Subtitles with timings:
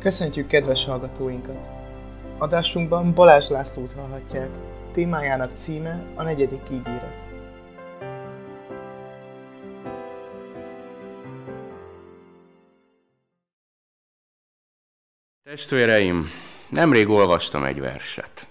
[0.00, 1.68] Köszöntjük kedves hallgatóinkat!
[2.38, 4.48] Adásunkban Balázs Lászlót hallhatják.
[4.92, 7.24] Témájának címe a negyedik ígéret.
[15.42, 16.30] Testvéreim,
[16.68, 18.46] nemrég olvastam egy verset.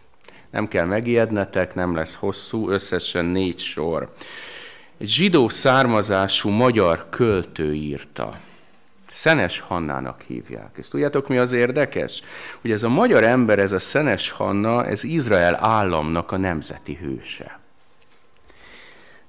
[0.51, 4.13] Nem kell megijednetek, nem lesz hosszú, összesen négy sor.
[4.97, 8.39] Egy zsidó származású magyar költő írta.
[9.11, 10.75] Szenes Hannának hívják.
[10.77, 12.21] És tudjátok, mi az érdekes?
[12.61, 17.59] Hogy ez a magyar ember, ez a Szenes Hanna, ez Izrael államnak a nemzeti hőse.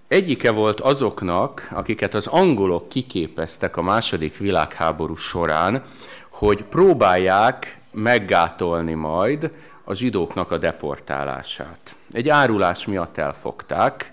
[0.08, 5.82] Egyike volt azoknak, akiket az angolok kiképeztek a második világháború során,
[6.28, 9.50] hogy próbálják meggátolni majd
[9.84, 11.94] a zsidóknak a deportálását.
[12.12, 14.12] Egy árulás miatt elfogták,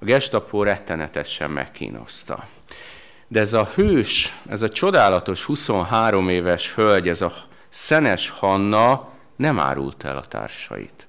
[0.00, 2.46] a gestapo rettenetesen megkínozta.
[3.28, 7.32] De ez a hős, ez a csodálatos 23 éves hölgy, ez a
[7.68, 11.06] Szenes Hanna nem árult el a társait.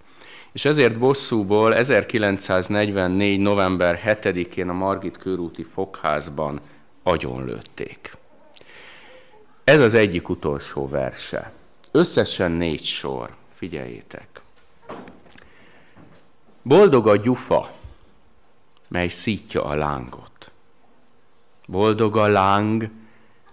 [0.51, 3.39] És ezért bosszúból 1944.
[3.39, 6.59] november 7-én a Margit körúti fogházban
[7.03, 8.17] agyonlőtték.
[9.63, 11.51] Ez az egyik utolsó verse.
[11.91, 13.35] Összesen négy sor.
[13.53, 14.41] Figyeljétek.
[16.61, 17.71] Boldog a gyufa,
[18.87, 20.28] mely szítja a lángot.
[21.69, 22.89] Boldog a láng,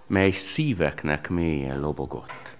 [0.06, 2.56] mely szíveknek mélyen lobogott.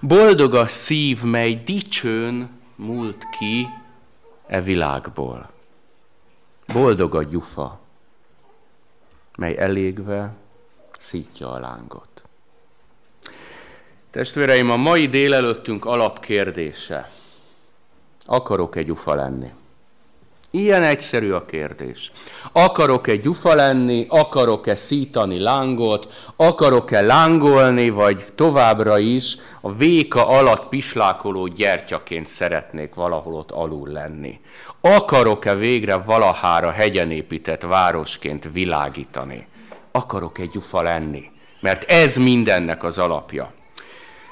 [0.00, 3.68] Boldog a szív, mely dicsőn múlt ki
[4.46, 5.50] e világból.
[6.72, 7.80] Boldog a gyufa,
[9.38, 10.34] mely elégve
[10.98, 12.24] szítja a lángot.
[14.10, 17.10] Testvéreim, a mai délelőttünk alapkérdése.
[18.26, 19.52] Akarok-e gyufa lenni?
[20.54, 22.12] Ilyen egyszerű a kérdés.
[22.52, 31.46] Akarok-e gyufa lenni, akarok-e szítani lángot, akarok-e lángolni, vagy továbbra is a véka alatt pislákoló
[31.46, 34.40] gyertyaként szeretnék valahol ott alul lenni.
[34.80, 39.46] Akarok-e végre valahára hegyen épített városként világítani?
[39.92, 41.30] Akarok-e gyufa lenni?
[41.60, 43.52] Mert ez mindennek az alapja.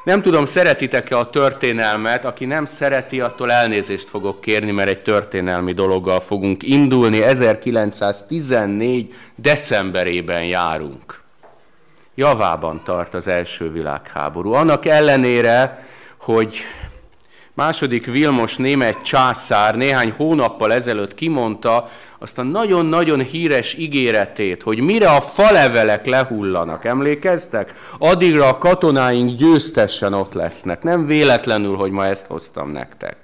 [0.04, 5.72] Nem tudom, szeretitek-e a történelmet, aki nem szereti, attól elnézést fogok kérni, mert egy történelmi
[5.72, 7.22] dologgal fogunk indulni.
[7.22, 9.14] 1914.
[9.34, 11.22] decemberében járunk.
[12.14, 14.52] Javában tart az első világháború.
[14.52, 15.86] Annak ellenére,
[16.20, 16.56] hogy
[17.54, 21.88] második Vilmos német császár néhány hónappal ezelőtt kimondta
[22.22, 27.74] azt a nagyon-nagyon híres ígéretét, hogy mire a falevelek lehullanak, emlékeztek?
[27.98, 30.82] Addigra a katonáink győztessen ott lesznek.
[30.82, 33.16] Nem véletlenül, hogy ma ezt hoztam nektek.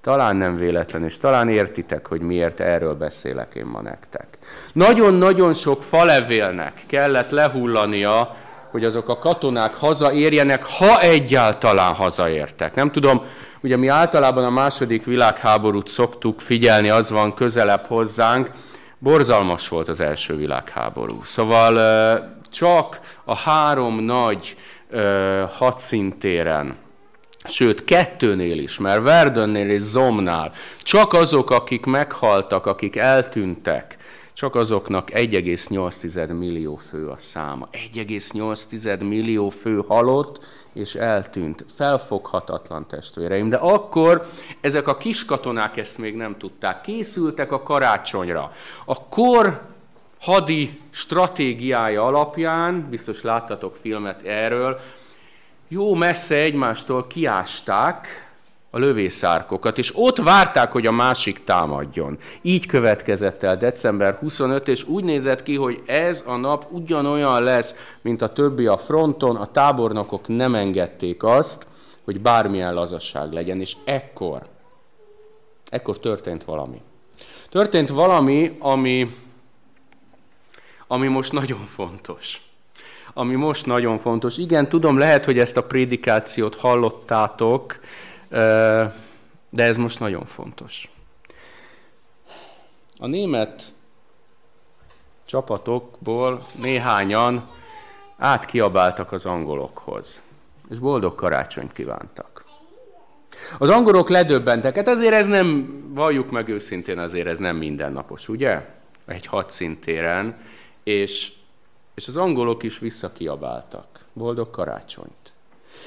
[0.00, 4.26] Talán nem véletlen, és talán értitek, hogy miért erről beszélek én ma nektek.
[4.72, 8.36] Nagyon-nagyon sok falevélnek kellett lehullania,
[8.70, 12.74] hogy azok a katonák hazaérjenek, ha egyáltalán hazaértek.
[12.74, 13.22] Nem tudom,
[13.62, 18.50] Ugye mi általában a második világháborút szoktuk figyelni, az van közelebb hozzánk,
[18.98, 21.22] borzalmas volt az első világháború.
[21.22, 21.74] Szóval
[22.50, 24.56] csak a három nagy
[25.48, 26.76] hadszintéren,
[27.44, 30.52] sőt kettőnél is, mert Verdönnél és Zomnál,
[30.82, 33.96] csak azok, akik meghaltak, akik eltűntek,
[34.32, 37.68] csak azoknak 1,8 millió fő a száma.
[37.94, 41.64] 1,8 millió fő halott, és eltűnt.
[41.74, 43.48] Felfoghatatlan testvéreim.
[43.48, 44.26] De akkor
[44.60, 46.80] ezek a kis katonák ezt még nem tudták.
[46.80, 48.52] Készültek a karácsonyra.
[48.84, 49.62] A kor
[50.20, 54.80] hadi stratégiája alapján, biztos láttatok filmet erről,
[55.68, 58.31] jó messze egymástól kiásták
[58.74, 62.18] a lövészárkokat, és ott várták, hogy a másik támadjon.
[62.42, 67.74] Így következett el december 25, és úgy nézett ki, hogy ez a nap ugyanolyan lesz,
[68.00, 71.66] mint a többi a fronton, a tábornokok nem engedték azt,
[72.04, 74.42] hogy bármilyen lazasság legyen, és ekkor,
[75.68, 76.80] ekkor történt valami.
[77.48, 79.16] Történt valami, ami,
[80.86, 82.40] ami most nagyon fontos.
[83.14, 84.38] Ami most nagyon fontos.
[84.38, 87.78] Igen, tudom, lehet, hogy ezt a prédikációt hallottátok,
[89.50, 90.90] de ez most nagyon fontos.
[92.98, 93.64] A német
[95.24, 97.48] csapatokból néhányan
[98.16, 100.22] átkiabáltak az angolokhoz,
[100.70, 102.44] és boldog karácsonyt kívántak.
[103.58, 108.68] Az angolok ledöbbentek, hát azért ez nem, valljuk meg őszintén, azért ez nem mindennapos, ugye?
[109.06, 110.40] Egy hadszintéren,
[110.82, 111.32] és,
[111.94, 114.04] és az angolok is visszakiabáltak.
[114.12, 115.32] Boldog karácsonyt.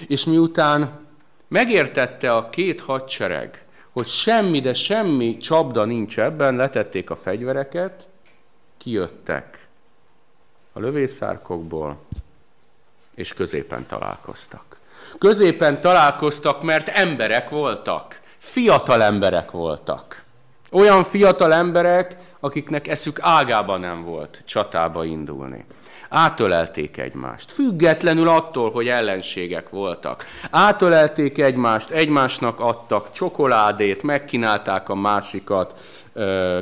[0.07, 1.04] És miután
[1.47, 8.07] Megértette a két hadsereg, hogy semmi, de semmi csapda nincs ebben, letették a fegyvereket,
[8.77, 9.67] kijöttek
[10.73, 11.97] a lövészárkokból,
[13.15, 14.79] és középen találkoztak.
[15.19, 18.19] Középen találkoztak, mert emberek voltak.
[18.37, 20.23] Fiatal emberek voltak.
[20.71, 25.65] Olyan fiatal emberek, akiknek eszük ágában nem volt csatába indulni.
[26.09, 30.25] Átölelték egymást, függetlenül attól, hogy ellenségek voltak.
[30.51, 35.73] Átölelték egymást, egymásnak adtak csokoládét, megkínálták a másikat,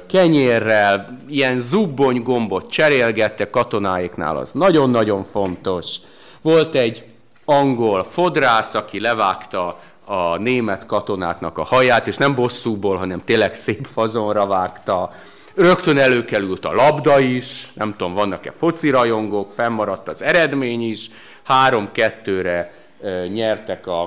[0.07, 5.95] kenyérrel, ilyen zubbony gombot cserélgettek katonáiknál, az nagyon-nagyon fontos.
[6.41, 7.03] Volt egy
[7.45, 13.85] angol fodrász, aki levágta a német katonáknak a haját, és nem bosszúból, hanem tényleg szép
[13.85, 15.09] fazonra vágta.
[15.55, 21.09] Rögtön előkerült a labda is, nem tudom, vannak-e foci rajongók, fennmaradt az eredmény is,
[21.43, 22.71] három-kettőre
[23.33, 24.01] nyertek a,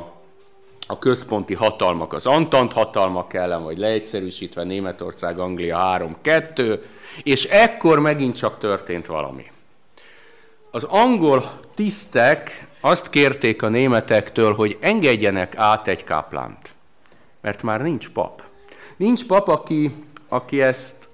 [0.87, 5.79] a központi hatalmak az Antant hatalmak ellen, vagy leegyszerűsítve Németország, Anglia
[6.25, 6.79] 3-2,
[7.23, 9.51] és ekkor megint csak történt valami.
[10.71, 11.43] Az angol
[11.75, 16.75] tisztek azt kérték a németektől, hogy engedjenek át egy káplánt,
[17.41, 18.43] mert már nincs pap.
[18.97, 19.95] Nincs pap, aki,
[20.29, 21.06] aki ezt,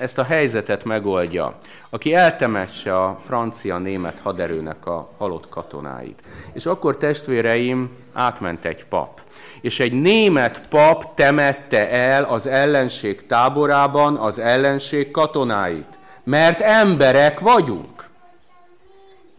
[0.00, 1.54] ezt a helyzetet megoldja,
[1.90, 6.22] aki eltemesse a francia-német haderőnek a halott katonáit.
[6.52, 9.20] És akkor testvéreim, átment egy pap.
[9.60, 15.98] És egy német pap temette el az ellenség táborában az ellenség katonáit.
[16.24, 18.08] Mert emberek vagyunk.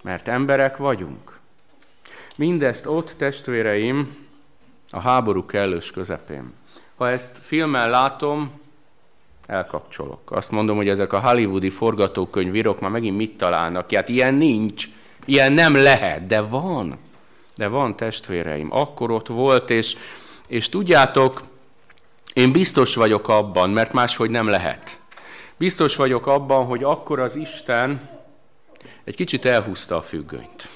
[0.03, 1.39] Mert emberek vagyunk.
[2.37, 4.27] Mindezt ott, testvéreim,
[4.89, 6.53] a háború kellős közepén.
[6.97, 8.59] Ha ezt filmen látom,
[9.51, 10.31] elkapcsolok.
[10.31, 13.92] Azt mondom, hogy ezek a hollywoodi forgatókönyvírok már megint mit találnak?
[13.92, 14.86] Hát ilyen nincs,
[15.25, 16.98] ilyen nem lehet, de van.
[17.56, 18.68] De van, testvéreim.
[18.71, 19.95] Akkor ott volt, és,
[20.48, 21.42] és tudjátok,
[22.33, 25.00] én biztos vagyok abban, mert máshogy nem lehet.
[25.57, 28.09] Biztos vagyok abban, hogy akkor az Isten
[29.04, 30.68] egy kicsit elhúzta a függönyt.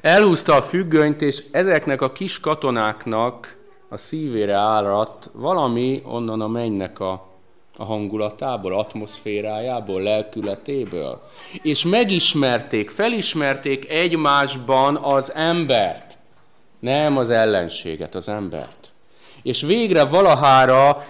[0.00, 3.56] Elhúzta a függönyt, és ezeknek a kis katonáknak
[3.88, 7.27] a szívére áradt valami onnan a mennynek a,
[7.80, 11.22] a hangulatából, atmoszférájából, lelkületéből.
[11.62, 16.18] És megismerték, felismerték egymásban az embert,
[16.78, 18.90] nem az ellenséget, az embert.
[19.42, 21.06] És végre valahára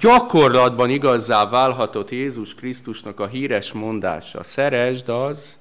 [0.00, 5.56] gyakorlatban igazzá válhatott Jézus Krisztusnak a híres mondása, szeresd az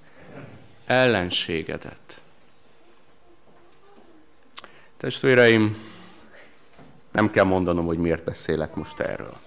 [0.86, 2.22] ellenségedet.
[4.98, 5.78] Testvéreim,
[7.12, 9.38] nem kell mondanom, hogy miért beszélek most erről.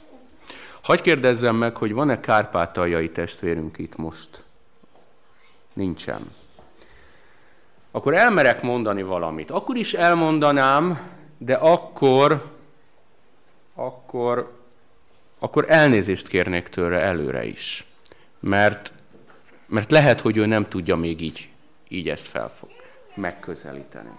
[0.87, 4.45] Hagy kérdezzem meg, hogy van-e kárpátaljai testvérünk itt most?
[5.73, 6.31] Nincsen.
[7.91, 9.51] Akkor elmerek mondani valamit.
[9.51, 12.53] Akkor is elmondanám, de akkor,
[13.75, 14.59] akkor,
[15.39, 17.87] akkor elnézést kérnék tőle előre is.
[18.41, 18.93] Mert,
[19.67, 21.49] mert lehet, hogy ő nem tudja még így,
[21.89, 22.71] így ezt felfog
[23.15, 24.11] megközelíteni.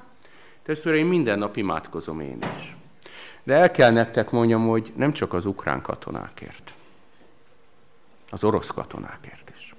[0.64, 2.76] Testvéreim, minden nap imádkozom én is.
[3.48, 6.74] De el kell nektek mondjam, hogy nem csak az ukrán katonákért,
[8.30, 9.76] az orosz katonákért is.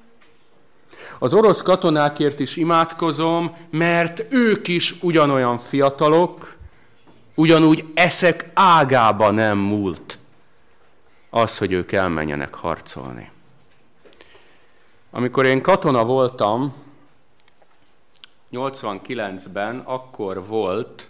[1.19, 6.57] Az orosz katonákért is imádkozom, mert ők is ugyanolyan fiatalok,
[7.35, 10.19] ugyanúgy eszek ágába nem múlt
[11.31, 13.31] az, hogy ők elmenjenek harcolni.
[15.11, 16.75] Amikor én katona voltam,
[18.53, 21.09] 89-ben akkor volt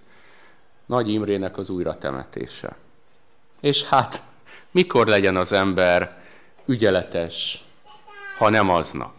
[0.89, 2.77] Nagy Imrének az újratemetése.
[3.61, 4.23] És hát,
[4.71, 6.17] mikor legyen az ember
[6.67, 7.65] ügyeletes,
[8.39, 9.15] ha nem aznap?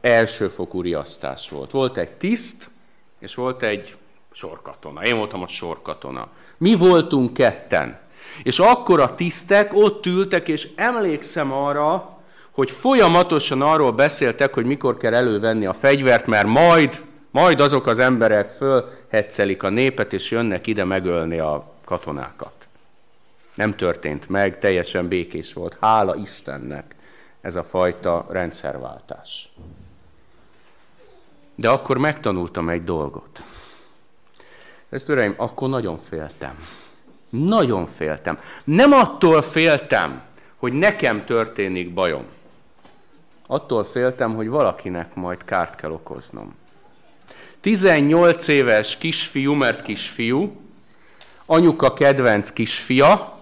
[0.00, 1.70] Elsőfokú riasztás volt.
[1.70, 2.70] Volt egy tiszt,
[3.18, 3.96] és volt egy
[4.32, 5.02] sorkatona.
[5.02, 6.28] Én voltam a sorkatona.
[6.58, 8.00] Mi voltunk ketten.
[8.42, 12.18] És akkor a tisztek ott ültek, és emlékszem arra,
[12.50, 17.02] hogy folyamatosan arról beszéltek, hogy mikor kell elővenni a fegyvert, mert majd,
[17.34, 22.68] majd azok az emberek fölhetszelik a népet, és jönnek ide megölni a katonákat.
[23.54, 25.76] Nem történt meg, teljesen békés volt.
[25.80, 26.94] Hála Istennek
[27.40, 29.52] ez a fajta rendszerváltás.
[31.54, 33.42] De akkor megtanultam egy dolgot.
[34.88, 36.56] Ezt öreim, akkor nagyon féltem.
[37.30, 38.38] Nagyon féltem.
[38.64, 40.22] Nem attól féltem,
[40.56, 42.24] hogy nekem történik bajom.
[43.46, 46.62] Attól féltem, hogy valakinek majd kárt kell okoznom.
[47.64, 50.60] 18 éves kisfiú, mert kisfiú,
[51.46, 53.38] anyuka kedvenc kisfia,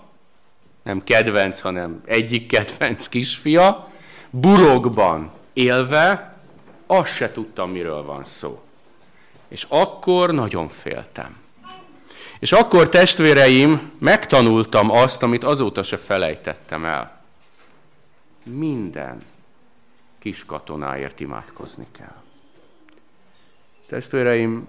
[0.82, 3.88] nem kedvenc, hanem egyik kedvenc kisfia,
[4.30, 6.36] burokban élve,
[6.86, 8.62] azt se tudtam, miről van szó.
[9.48, 11.36] És akkor nagyon féltem.
[12.38, 17.20] És akkor testvéreim, megtanultam azt, amit azóta se felejtettem el.
[18.44, 19.22] Minden
[20.18, 22.22] kis katonáért imádkozni kell.
[23.88, 24.66] Testvéreim,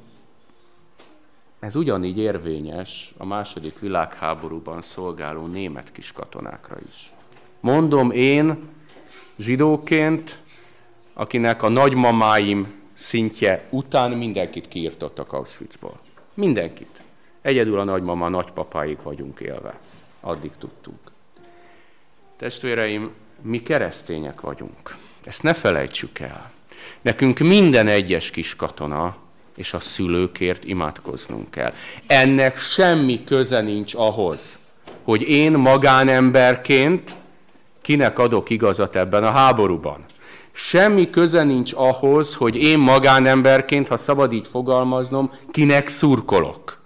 [1.59, 7.13] ez ugyanígy érvényes a második világháborúban szolgáló német kiskatonákra is.
[7.59, 8.69] Mondom én,
[9.37, 10.41] zsidóként,
[11.13, 15.99] akinek a nagymamáim szintje után mindenkit kiirtottak Auschwitzból.
[16.33, 17.01] Mindenkit.
[17.41, 19.79] Egyedül a nagymama, nagypapáig vagyunk élve.
[20.19, 21.11] Addig tudtunk.
[22.37, 24.95] Testvéreim, mi keresztények vagyunk.
[25.23, 26.52] Ezt ne felejtsük el.
[27.01, 29.15] Nekünk minden egyes kis katona
[29.55, 31.73] és a szülőkért imádkoznunk kell.
[32.07, 34.59] Ennek semmi köze nincs ahhoz,
[35.03, 37.11] hogy én magánemberként
[37.81, 40.05] kinek adok igazat ebben a háborúban.
[40.51, 46.81] Semmi köze nincs ahhoz, hogy én magánemberként, ha szabad így fogalmaznom, kinek szurkolok.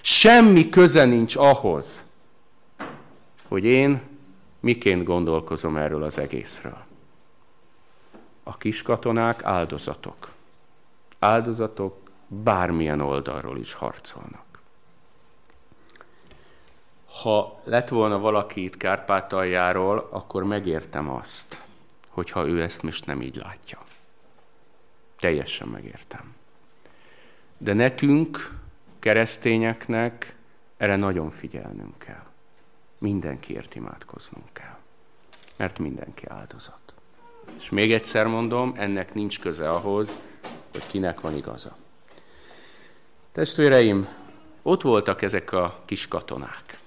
[0.00, 2.04] Semmi köze nincs ahhoz,
[3.48, 4.00] hogy én
[4.60, 6.87] miként gondolkozom erről az egészről.
[8.48, 10.32] A kiskatonák áldozatok.
[11.18, 14.60] Áldozatok bármilyen oldalról is harcolnak.
[17.22, 21.62] Ha lett volna valaki itt Kárpátaljáról, akkor megértem azt,
[22.08, 23.82] hogyha ő ezt most nem így látja.
[25.18, 26.34] Teljesen megértem.
[27.58, 28.58] De nekünk,
[28.98, 30.36] keresztényeknek
[30.76, 32.26] erre nagyon figyelnünk kell.
[32.98, 34.78] Mindenkiért imádkoznunk kell.
[35.56, 36.87] Mert mindenki áldozat.
[37.58, 40.08] És még egyszer mondom, ennek nincs köze ahhoz,
[40.72, 41.76] hogy kinek van igaza.
[43.32, 44.08] Testvéreim,
[44.62, 46.78] ott voltak ezek a kis katonák.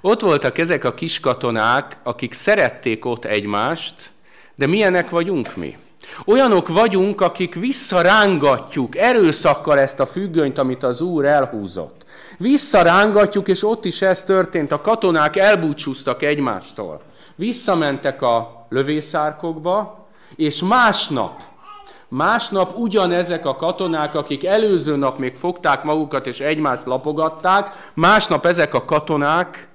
[0.00, 4.10] Ott voltak ezek a kis katonák, akik szerették ott egymást,
[4.54, 5.76] de milyenek vagyunk mi?
[6.24, 12.04] Olyanok vagyunk, akik visszarángatjuk erőszakkal ezt a függönyt, amit az Úr elhúzott.
[12.38, 14.72] Visszarángatjuk, és ott is ez történt.
[14.72, 17.02] A katonák elbúcsúztak egymástól.
[17.34, 20.01] Visszamentek a lövészárkokba,
[20.36, 21.42] és másnap,
[22.08, 28.74] másnap ugyanezek a katonák, akik előző nap még fogták magukat és egymást lapogatták, másnap ezek
[28.74, 29.68] a katonák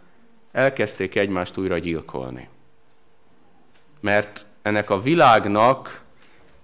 [0.51, 2.49] elkezdték egymást újra gyilkolni.
[3.99, 6.01] Mert ennek a világnak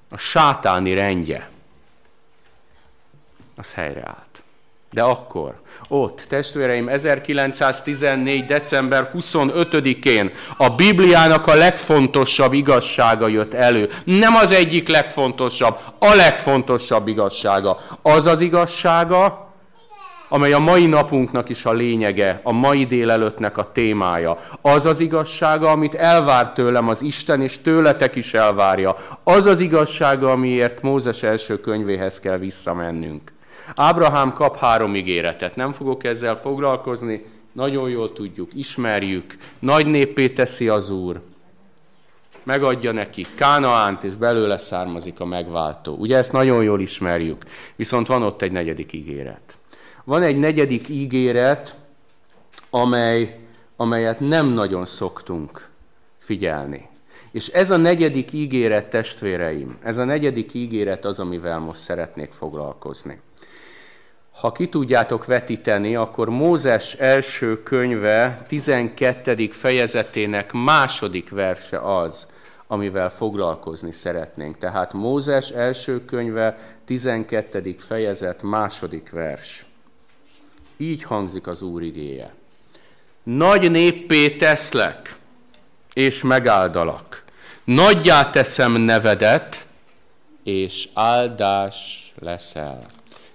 [0.09, 1.49] a sátáni rendje,
[3.55, 4.32] az helyreállt.
[4.93, 5.53] De akkor,
[5.89, 8.45] ott, testvéreim, 1914.
[8.45, 13.89] december 25-én a Bibliának a legfontosabb igazsága jött elő.
[14.03, 17.77] Nem az egyik legfontosabb, a legfontosabb igazsága.
[18.01, 19.51] Az az igazsága,
[20.29, 24.37] amely a mai napunknak is a lényege, a mai délelőttnek a témája.
[24.61, 28.95] Az az igazsága, amit elvár tőlem az Isten, és tőletek is elvárja.
[29.23, 33.32] Az az igazsága, amiért Mózes első könyvéhez kell visszamennünk.
[33.75, 40.67] Ábrahám kap három ígéretet, nem fogok ezzel foglalkozni, nagyon jól tudjuk, ismerjük, nagy néppé teszi
[40.67, 41.21] az Úr,
[42.43, 45.95] megadja neki Kánaánt, és belőle származik a megváltó.
[45.95, 47.43] Ugye ezt nagyon jól ismerjük,
[47.75, 49.57] viszont van ott egy negyedik ígéret.
[50.03, 51.75] Van egy negyedik ígéret,
[52.69, 53.39] amely,
[53.75, 55.69] amelyet nem nagyon szoktunk
[56.17, 56.89] figyelni.
[57.33, 63.19] És ez a negyedik ígéret, testvéreim, ez a negyedik ígéret az, amivel most szeretnék foglalkozni.
[64.31, 69.49] Ha ki tudjátok vetíteni, akkor Mózes első könyve 12.
[69.51, 72.27] fejezetének második verse az,
[72.67, 74.57] amivel foglalkozni szeretnénk.
[74.57, 77.75] Tehát Mózes első könyve 12.
[77.77, 79.65] fejezet második vers.
[80.77, 82.33] Így hangzik az Úr igéje.
[83.23, 85.15] Nagy néppé teszlek,
[85.93, 87.22] és megáldalak.
[87.63, 89.67] Nagyjá teszem nevedet,
[90.43, 92.79] és áldás leszel.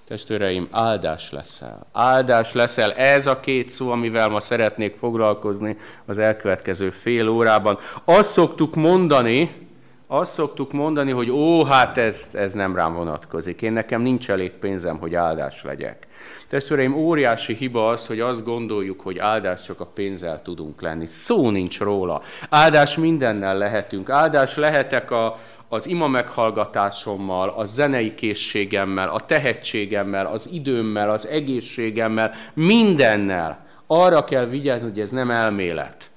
[0.09, 1.87] Testvéreim, áldás leszel.
[1.93, 2.93] Áldás leszel.
[2.93, 7.79] Ez a két szó, amivel ma szeretnék foglalkozni az elkövetkező fél órában.
[8.05, 9.68] Azt szoktuk mondani,
[10.11, 13.63] azt szoktuk mondani, hogy ó, hát ez, ez nem rám vonatkozik.
[13.63, 16.07] Én nekem nincs elég pénzem, hogy áldás legyek.
[16.49, 21.07] Testvéreim, óriási hiba az, hogy azt gondoljuk, hogy áldás csak a pénzzel tudunk lenni.
[21.07, 22.23] Szó nincs róla.
[22.49, 24.11] Áldás mindennel lehetünk.
[24.11, 25.39] Áldás lehetek a,
[25.69, 33.67] az ima meghallgatásommal, a zenei készségemmel, a tehetségemmel, az időmmel, az egészségemmel, mindennel.
[33.87, 36.08] Arra kell vigyázni, hogy ez nem elmélet.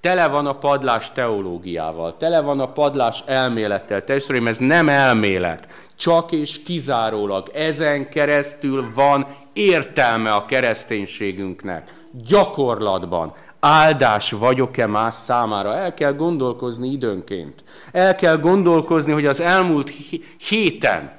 [0.00, 4.04] Tele van a padlás teológiával, tele van a padlás elmélettel.
[4.04, 11.94] Testvéreim, ez nem elmélet, csak és kizárólag ezen keresztül van értelme a kereszténységünknek.
[12.12, 15.74] Gyakorlatban áldás vagyok-e más számára?
[15.74, 17.64] El kell gondolkozni időnként.
[17.92, 19.92] El kell gondolkozni, hogy az elmúlt
[20.48, 21.12] héten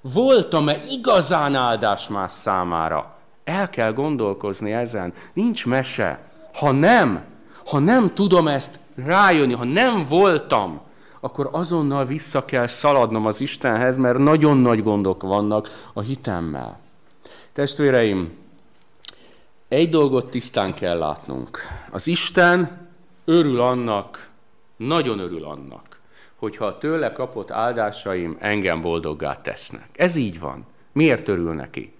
[0.00, 3.16] voltam-e igazán áldás más számára?
[3.44, 5.12] El kell gondolkozni ezen.
[5.32, 6.18] Nincs mese.
[6.54, 7.24] Ha nem,
[7.66, 10.80] ha nem tudom ezt rájönni, ha nem voltam,
[11.20, 16.80] akkor azonnal vissza kell szaladnom az Istenhez, mert nagyon nagy gondok vannak a hitemmel.
[17.52, 18.44] Testvéreim,
[19.68, 21.58] Egy dolgot tisztán kell látnunk.
[21.90, 22.88] Az Isten
[23.24, 24.28] örül annak,
[24.76, 26.00] nagyon örül annak,
[26.36, 29.88] hogyha a tőle kapott áldásaim engem boldoggá tesznek.
[29.92, 30.66] Ez így van.
[30.92, 31.95] Miért örül neki?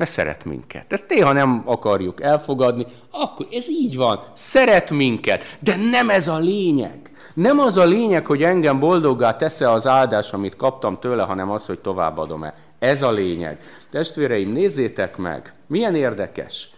[0.00, 0.92] Mert szeret minket.
[0.92, 4.24] Ezt néha nem akarjuk elfogadni, akkor ez így van.
[4.32, 6.98] Szeret minket, de nem ez a lényeg.
[7.34, 11.66] Nem az a lényeg, hogy engem boldoggá tesz-e az áldás, amit kaptam tőle, hanem az,
[11.66, 12.54] hogy továbbadom-e.
[12.78, 13.58] Ez a lényeg.
[13.90, 16.70] Testvéreim, nézzétek meg, milyen érdekes.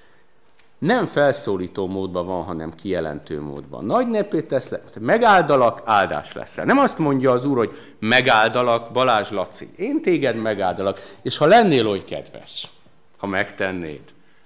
[0.79, 3.85] Nem felszólító módban van, hanem kijelentő módban.
[3.85, 6.65] Nagy nepét tesz le, megáldalak, áldás leszel.
[6.65, 11.89] Nem azt mondja az Úr, hogy megáldalak, Balázs Laci, én téged megáldalak, és ha lennél
[11.89, 12.69] oly kedves,
[13.23, 14.01] ha megtennéd,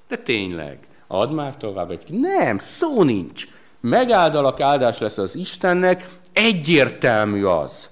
[0.08, 2.04] de tényleg, add már tovább egy...
[2.10, 3.44] Nem, szó nincs.
[3.80, 7.90] Megáldalak, áldás lesz az Istennek, egyértelmű az,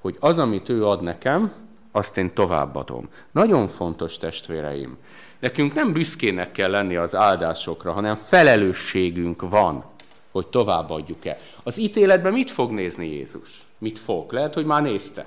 [0.00, 1.52] hogy az, amit ő ad nekem,
[1.92, 3.08] azt én továbbadom.
[3.32, 4.98] Nagyon fontos, testvéreim.
[5.38, 9.84] Nekünk nem büszkének kell lenni az áldásokra, hanem felelősségünk van,
[10.30, 11.38] hogy továbbadjuk-e.
[11.62, 13.60] Az ítéletben mit fog nézni Jézus?
[13.78, 14.32] Mit fog?
[14.32, 15.26] Lehet, hogy már nézte.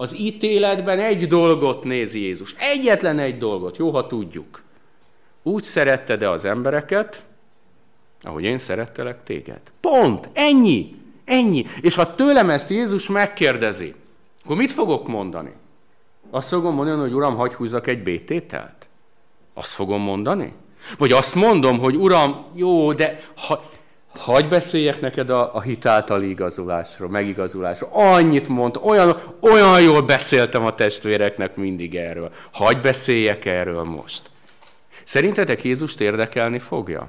[0.00, 2.54] Az ítéletben egy dolgot néz Jézus.
[2.58, 3.76] Egyetlen egy dolgot.
[3.76, 4.62] Jó, ha tudjuk.
[5.42, 7.22] Úgy szeretted-e az embereket,
[8.22, 9.60] ahogy én szerettelek téged.
[9.80, 10.28] Pont.
[10.32, 10.94] Ennyi.
[11.24, 11.66] Ennyi.
[11.80, 13.94] És ha tőlem ezt Jézus megkérdezi,
[14.44, 15.52] akkor mit fogok mondani?
[16.30, 18.88] Azt fogom mondani, hogy Uram, hagyj húzzak egy bétételt?
[19.54, 20.52] Azt fogom mondani?
[20.98, 23.64] Vagy azt mondom, hogy Uram, jó, de ha,
[24.16, 27.90] hagyj beszéljek neked a, a hitáltali igazolásról, megigazolásról.
[27.92, 32.32] Annyit mond, olyan, olyan jól beszéltem a testvéreknek mindig erről.
[32.52, 34.30] Hagyj beszéljek erről most.
[35.04, 37.08] Szerintetek Jézust érdekelni fogja?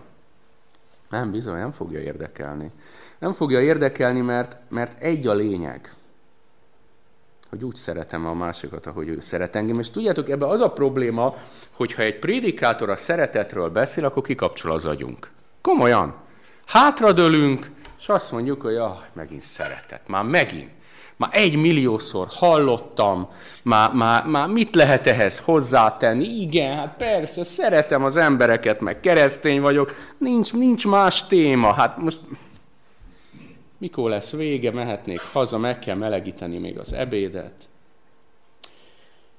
[1.10, 2.72] Nem, bizony, nem fogja érdekelni.
[3.20, 5.96] Nem fogja érdekelni, mert, mert egy a lényeg
[7.51, 9.80] hogy úgy szeretem a másikat, ahogy ő szeret engem.
[9.80, 11.36] És tudjátok, ebben az a probléma,
[11.71, 15.32] hogyha egy prédikátor a szeretetről beszél, akkor kikapcsol az agyunk.
[15.62, 16.15] Komolyan.
[16.71, 20.01] Hátradőlünk, és azt mondjuk, hogy ah, megint szeretet.
[20.07, 20.69] Már megint.
[21.15, 23.29] Már egy milliószor hallottam,
[23.63, 26.25] már, már, már mit lehet ehhez hozzátenni?
[26.25, 31.73] Igen, hát persze, szeretem az embereket, meg keresztény vagyok, nincs, nincs más téma.
[31.73, 32.21] Hát most
[33.77, 37.53] mikor lesz vége, mehetnék haza, meg kell melegíteni még az ebédet.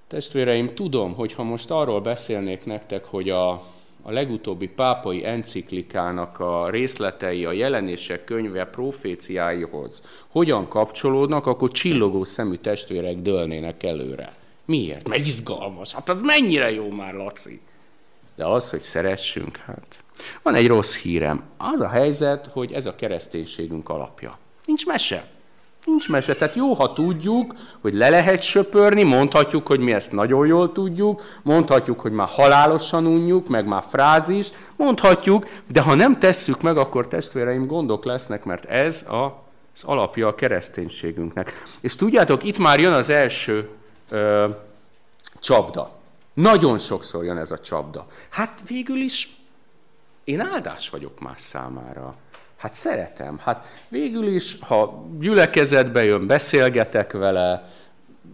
[0.08, 3.62] Testvéreim, tudom, hogy ha most arról beszélnék nektek, hogy a,
[4.02, 12.54] a legutóbbi pápai enciklikának a részletei, a jelenések könyve proféciáihoz hogyan kapcsolódnak, akkor csillogó szemű
[12.54, 14.34] testvérek dőlnének előre.
[14.64, 15.08] Miért?
[15.08, 15.92] Mert izgalmas.
[15.92, 17.60] Hát az mennyire jó már, Laci.
[18.34, 20.02] De az, hogy szeressünk, hát
[20.42, 21.42] van egy rossz hírem.
[21.56, 24.38] Az a helyzet, hogy ez a kereszténységünk alapja.
[24.64, 25.30] Nincs mese.
[25.84, 26.34] Nincs mese.
[26.34, 31.22] Tehát jó, ha tudjuk, hogy le lehet söpörni, mondhatjuk, hogy mi ezt nagyon jól tudjuk,
[31.42, 37.08] mondhatjuk, hogy már halálosan unjuk, meg már frázis, mondhatjuk, de ha nem tesszük meg, akkor
[37.08, 39.42] testvéreim gondok lesznek, mert ez a,
[39.74, 41.62] az alapja a kereszténységünknek.
[41.80, 43.68] És tudjátok, itt már jön az első
[44.08, 44.48] ö,
[45.40, 46.00] csapda.
[46.34, 48.06] Nagyon sokszor jön ez a csapda.
[48.30, 49.36] Hát végül is
[50.24, 52.14] én áldás vagyok más számára.
[52.62, 53.38] Hát szeretem.
[53.44, 57.72] Hát végül is, ha gyülekezetbe jön, beszélgetek vele,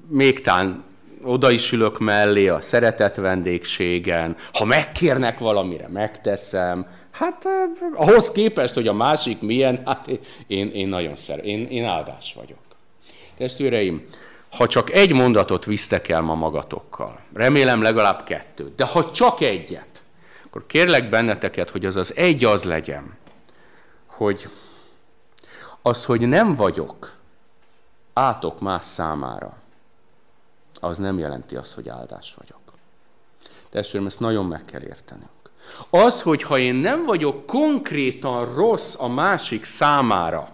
[0.09, 0.85] még tán
[1.23, 6.87] oda is ülök mellé a szeretett vendégségen, ha megkérnek valamire, megteszem.
[7.11, 7.53] Hát eh,
[7.95, 10.07] ahhoz képest, hogy a másik milyen, hát
[10.47, 12.59] én, én nagyon szeretem, én, én áldás vagyok.
[13.37, 14.07] Testvéreim,
[14.51, 20.03] ha csak egy mondatot visztek el ma magatokkal, remélem legalább kettőt, de ha csak egyet,
[20.47, 23.18] akkor kérlek benneteket, hogy az az egy az legyen,
[24.19, 24.49] hogy
[25.83, 27.17] az, hogy nem vagyok
[28.13, 29.57] átok más számára,
[30.81, 32.59] az nem jelenti azt, hogy áldás vagyok.
[33.69, 35.29] Testvérem, ezt nagyon meg kell értenünk.
[35.91, 40.49] Az, hogy ha én nem vagyok konkrétan rossz a másik számára,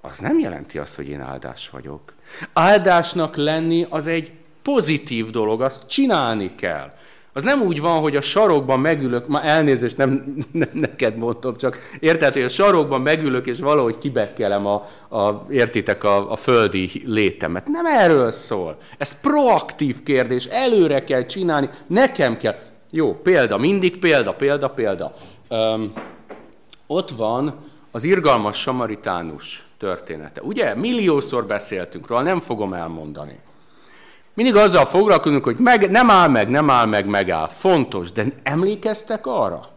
[0.00, 2.14] az nem jelenti azt, hogy én áldás vagyok.
[2.52, 6.92] Áldásnak lenni az egy pozitív dolog, azt csinálni kell.
[7.38, 11.78] Az nem úgy van, hogy a sarokban megülök, ma elnézést nem, nem neked mondtam, csak
[12.00, 14.74] érted, hogy a sarokban megülök, és valahogy kibekkelem a,
[15.16, 17.66] a értitek, a, a földi létemet.
[17.66, 18.76] Nem erről szól.
[18.96, 22.54] Ez proaktív kérdés, előre kell csinálni, nekem kell.
[22.90, 25.14] Jó, példa, mindig példa, példa, példa.
[25.48, 25.92] Öm,
[26.86, 27.54] ott van
[27.90, 30.42] az irgalmas samaritánus története.
[30.42, 33.38] Ugye, milliószor beszéltünk róla, nem fogom elmondani.
[34.38, 37.48] Mindig azzal foglalkozunk, hogy meg, nem áll meg, nem áll meg, megáll.
[37.48, 39.68] Fontos, de emlékeztek arra,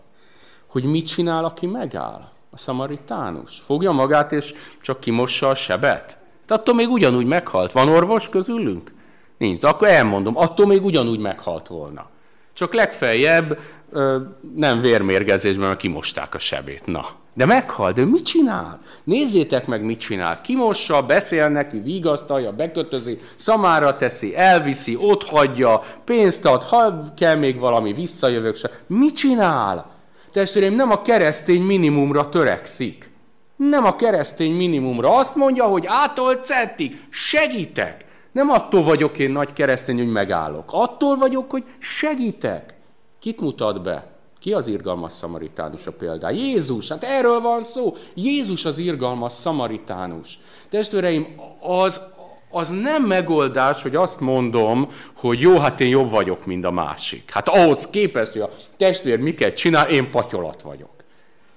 [0.68, 2.30] hogy mit csinál, aki megáll?
[2.52, 3.60] A szamaritánus.
[3.66, 6.18] Fogja magát, és csak kimossa a sebet?
[6.48, 7.72] De attól még ugyanúgy meghalt.
[7.72, 8.92] Van orvos közülünk?
[9.38, 9.64] Nincs.
[9.64, 12.10] Akkor elmondom, attól még ugyanúgy meghalt volna.
[12.54, 13.60] Csak legfeljebb
[13.92, 14.18] ö,
[14.56, 16.86] nem vérmérgezésben, mert kimosták a sebét.
[16.86, 18.80] Na, de meghal, de mit csinál?
[19.04, 20.42] Nézzétek meg, mit csinál.
[20.42, 27.60] Kimossa, beszél neki, vigasztalja, bekötözi, szamára teszi, elviszi, ott hagyja, pénzt ad, ha kell még
[27.60, 28.70] valami, visszajövök se.
[28.88, 29.92] Mit csinál?
[30.32, 33.12] Testvéreim, nem a keresztény minimumra törekszik.
[33.56, 35.16] Nem a keresztény minimumra.
[35.16, 38.06] Azt mondja, hogy átolt centig, segítek.
[38.32, 40.70] Nem attól vagyok én nagy keresztény, hogy megállok.
[40.72, 42.74] Attól vagyok, hogy segítek.
[43.22, 44.06] Kit mutat be?
[44.40, 46.38] Ki az irgalmas szamaritánus a például?
[46.38, 47.96] Jézus, hát erről van szó.
[48.14, 50.40] Jézus az irgalmas szamaritánus.
[50.70, 52.02] Testvéreim, az,
[52.50, 57.32] az nem megoldás, hogy azt mondom, hogy jó, hát én jobb vagyok, mint a másik.
[57.32, 60.90] Hát ahhoz képest, hogy a testvér miket csinál, én patyolat vagyok.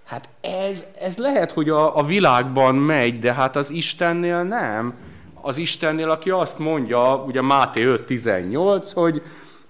[0.04, 4.94] Hát ez, ez lehet, hogy a, a világban megy, de hát az Istennél nem.
[5.40, 9.22] Az Istennél, aki azt mondja, ugye Máté 5.18, hogy,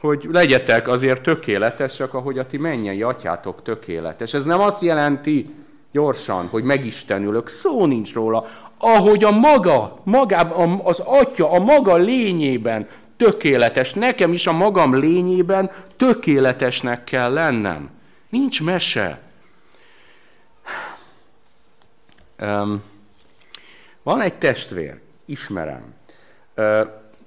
[0.06, 4.34] hogy legyetek azért tökéletesek, ahogy a ti mennyei atyátok tökéletes.
[4.34, 5.54] Ez nem azt jelenti
[5.92, 8.46] gyorsan, hogy megistenülök, szó nincs róla.
[8.78, 15.70] Ahogy a maga, magában, az atya a maga lényében tökéletes, nekem is a magam lényében
[15.96, 17.90] tökéletesnek kell lennem.
[18.28, 19.20] Nincs mese.
[22.40, 22.82] Um,
[24.02, 25.94] van egy testvér, ismerem.
[26.56, 26.80] Uh,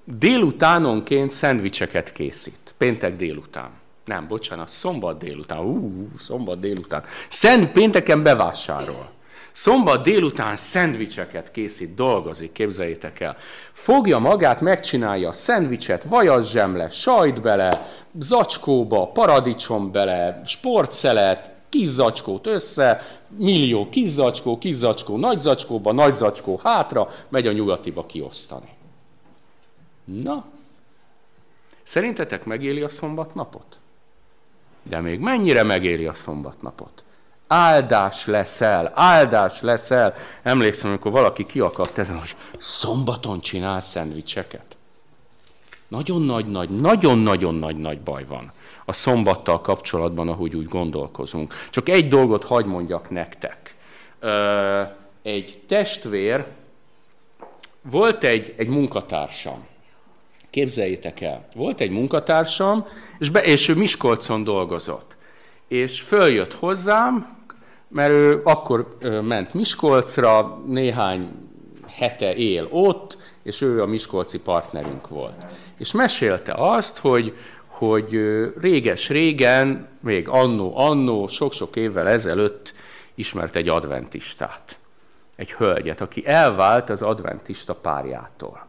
[0.03, 2.66] délutánonként szendvicseket készít.
[2.77, 3.69] Péntek délután.
[4.05, 5.59] Nem, bocsánat, szombat délután.
[5.59, 7.03] Ú, szombat délután.
[7.29, 9.09] Szent pénteken bevásárol.
[9.51, 13.37] Szombat délután szendvicseket készít, dolgozik, képzeljétek el.
[13.73, 17.87] Fogja magát, megcsinálja a szendvicset, vajas zsemle, sajt bele,
[18.19, 23.01] zacskóba, paradicsom bele, sportszelet, kis zacskót össze,
[23.37, 28.69] millió kis zacskó, kis zacskó, nagy zacskóba, nagy zacskó hátra, megy a nyugatiba kiosztani.
[30.23, 30.45] Na,
[31.87, 33.77] szerintetek megéli a szombatnapot?
[34.83, 37.03] De még mennyire megéli a szombatnapot?
[37.47, 40.13] Áldás leszel, áldás leszel.
[40.43, 44.77] Emlékszem, amikor valaki kiakadt ezen, hogy szombaton csinál szendvicseket.
[45.87, 48.51] Nagyon nagy-nagy, nagyon-nagyon nagy-nagy baj van
[48.85, 51.53] a szombattal kapcsolatban, ahogy úgy gondolkozunk.
[51.69, 53.75] Csak egy dolgot hagy mondjak nektek.
[55.21, 56.45] Egy testvér,
[57.81, 59.67] volt egy, egy munkatársam,
[60.49, 62.85] Képzeljétek el, volt egy munkatársam,
[63.19, 65.17] és, be, és ő Miskolcon dolgozott.
[65.67, 67.37] És följött hozzám,
[67.87, 71.29] mert ő akkor ment Miskolcra, néhány
[71.97, 75.45] hete él ott, és ő a miskolci partnerünk volt.
[75.77, 78.19] És mesélte azt, hogy, hogy
[78.61, 82.73] réges-régen, még annó, annó, sok-sok évvel ezelőtt
[83.15, 84.77] ismert egy adventistát.
[85.35, 88.66] Egy hölgyet, aki elvált az adventista párjától.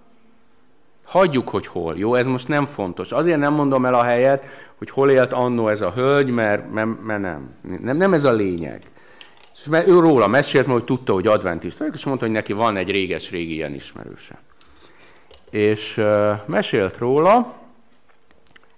[1.09, 1.97] Hagyjuk, hogy hol.
[1.97, 3.13] Jó, ez most nem fontos.
[3.13, 4.47] Azért nem mondom el a helyet,
[4.79, 7.51] hogy hol élt annó ez a hölgy, mert, mert, mert nem.
[7.83, 7.97] nem.
[7.97, 8.83] Nem ez a lényeg.
[9.55, 12.77] És mert ő róla mesélt, mert hogy tudta, hogy adventista és mondta, hogy neki van
[12.77, 14.39] egy réges-régi ilyen ismerőse.
[15.51, 17.55] És uh, mesélt róla,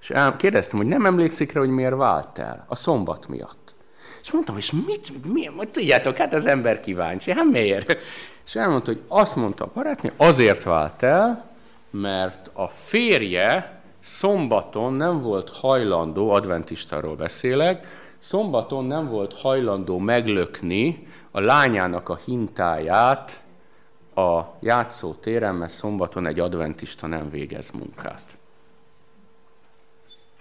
[0.00, 2.64] és kérdeztem, hogy nem emlékszik rá, hogy miért vált el?
[2.68, 3.74] A szombat miatt.
[4.22, 5.70] És mondtam, hogy mit, miért?
[5.70, 7.96] Tudjátok, hát az ember kíváncsi, hát miért?
[8.46, 11.49] És elmondta, hogy azt mondta a barátnő, azért vált el,
[11.90, 17.86] mert a férje szombaton nem volt hajlandó, adventistáról beszélek,
[18.18, 23.42] szombaton nem volt hajlandó meglökni a lányának a hintáját
[24.14, 28.38] a játszótéren, mert szombaton egy adventista nem végez munkát.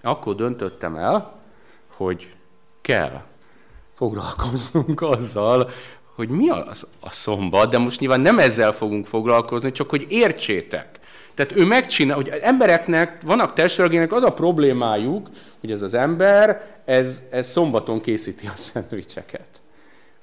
[0.02, 1.40] Akkor döntöttem el,
[1.96, 2.36] hogy
[2.82, 3.22] kell
[3.94, 5.70] foglalkoznunk azzal,
[6.16, 10.99] hogy mi az a szombat, de most nyilván nem ezzel fogunk foglalkozni, csak hogy értsétek.
[11.40, 17.22] Tehát ő megcsinál, hogy embereknek, vannak testvérgének az a problémájuk, hogy ez az ember, ez,
[17.30, 19.48] ez szombaton készíti a szendvicseket.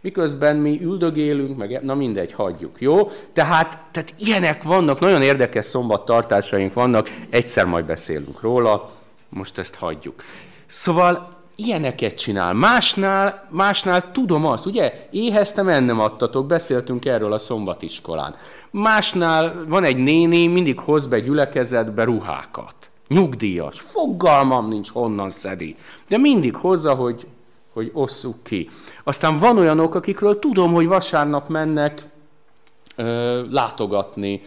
[0.01, 3.11] Miközben mi üldögélünk, meg na mindegy, hagyjuk, jó?
[3.33, 8.93] Tehát, tehát ilyenek vannak, nagyon érdekes szombattartásaink vannak, egyszer majd beszélünk róla,
[9.29, 10.23] most ezt hagyjuk.
[10.67, 12.55] Szóval ilyeneket csinál.
[12.55, 15.09] Másnál, másnál tudom azt, ugye?
[15.11, 18.35] Éheztem, ennem adtatok, beszéltünk erről a szombatiskolán.
[18.71, 22.75] Másnál van egy néni, mindig hoz be gyülekezetbe ruhákat.
[23.09, 25.77] Nyugdíjas, fogalmam nincs, honnan szedi.
[26.09, 27.27] De mindig hozza, hogy,
[27.73, 28.69] hogy osszuk ki.
[29.05, 32.03] Aztán van olyanok, akikről tudom, hogy vasárnap mennek
[32.97, 34.41] ö, látogatni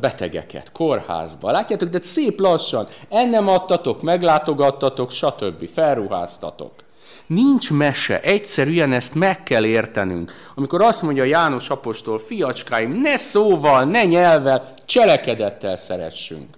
[0.00, 1.50] betegeket, kórházba.
[1.50, 5.68] Látjátok, de szép lassan, ennem adtatok, meglátogattatok, stb.
[5.68, 6.72] felruháztatok.
[7.26, 10.32] Nincs mese, egyszerűen ezt meg kell értenünk.
[10.54, 16.48] Amikor azt mondja János apostol, fiacskáim, ne szóval, ne nyelvvel, cselekedettel szeressünk.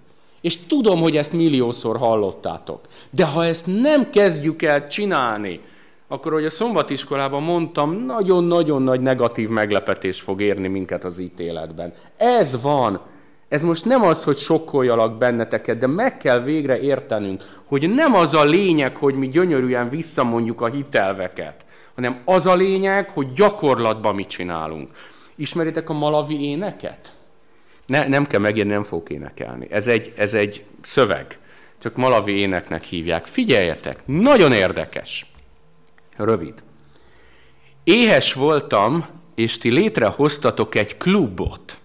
[0.40, 2.81] És tudom, hogy ezt milliószor hallottátok.
[3.11, 5.61] De ha ezt nem kezdjük el csinálni,
[6.12, 11.92] akkor, hogy a szombatiskolában mondtam, nagyon-nagyon nagy negatív meglepetés fog érni minket az ítéletben.
[12.16, 13.01] Ez van.
[13.48, 18.35] Ez most nem az, hogy sokkoljalak benneteket, de meg kell végre értenünk, hogy nem az
[18.35, 24.29] a lényeg, hogy mi gyönyörűen visszamondjuk a hitelveket, hanem az a lényeg, hogy gyakorlatban mit
[24.29, 24.90] csinálunk.
[25.35, 27.14] Ismeritek a malavi éneket?
[27.87, 29.66] Ne, nem kell megírni, nem fogok énekelni.
[29.70, 31.38] Ez egy, ez egy szöveg.
[31.79, 33.27] Csak malavi éneknek hívják.
[33.27, 35.32] Figyeljetek, nagyon érdekes.
[36.16, 36.62] Rövid.
[37.85, 41.79] Éhes voltam, és ti létrehoztatok egy klubot,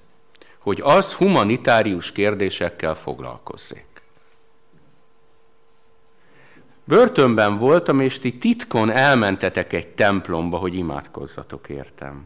[0.58, 3.86] hogy az humanitárius kérdésekkel foglalkozzék.
[6.84, 12.26] Börtönben voltam, és ti titkon elmentetek egy templomba, hogy imádkozzatok értem.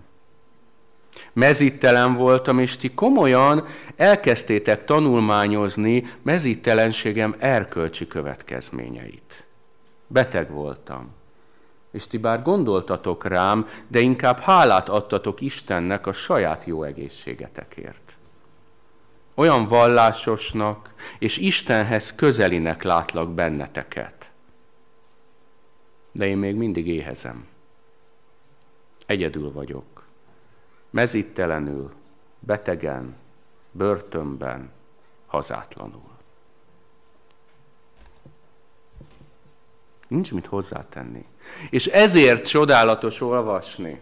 [1.33, 9.45] Mezittelen voltam, és ti komolyan elkezdtétek tanulmányozni mezittelenségem erkölcsi következményeit.
[10.07, 11.19] Beteg voltam
[11.91, 18.15] és ti bár gondoltatok rám, de inkább hálát adtatok Istennek a saját jó egészségetekért.
[19.35, 24.31] Olyan vallásosnak és Istenhez közelinek látlak benneteket.
[26.11, 27.47] De én még mindig éhezem.
[29.05, 30.03] Egyedül vagyok.
[30.89, 31.91] Mezittelenül,
[32.39, 33.15] betegen,
[33.71, 34.71] börtönben,
[35.27, 36.10] hazátlanul.
[40.11, 41.25] Nincs mit hozzátenni.
[41.69, 43.99] És ezért csodálatos olvasni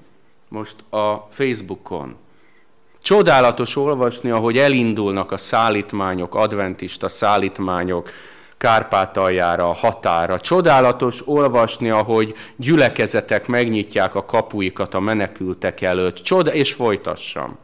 [0.48, 2.16] most a Facebookon.
[3.02, 8.10] Csodálatos olvasni, ahogy elindulnak a szállítmányok, adventista szállítmányok
[8.58, 10.40] Kárpátaljára, a határa.
[10.40, 16.16] Csodálatos olvasni, ahogy gyülekezetek megnyitják a kapuikat a menekültek előtt.
[16.16, 17.58] Csoda, és folytassam.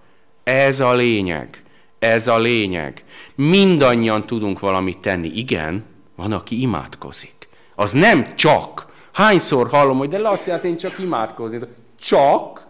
[0.43, 1.63] Ez a lényeg.
[1.99, 3.03] Ez a lényeg.
[3.35, 5.27] Mindannyian tudunk valamit tenni.
[5.27, 7.44] Igen, van, aki imádkozik.
[7.75, 8.85] Az nem csak.
[9.13, 11.59] Hányszor hallom, hogy de Laci, hát én csak imádkozni.
[11.99, 12.61] Csak?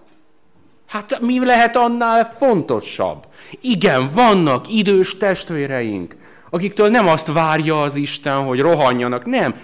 [0.88, 3.28] Hát mi lehet annál fontosabb?
[3.62, 6.16] Igen, vannak idős testvéreink,
[6.50, 9.26] akiktől nem azt várja az Isten, hogy rohanjanak.
[9.26, 9.56] Nem.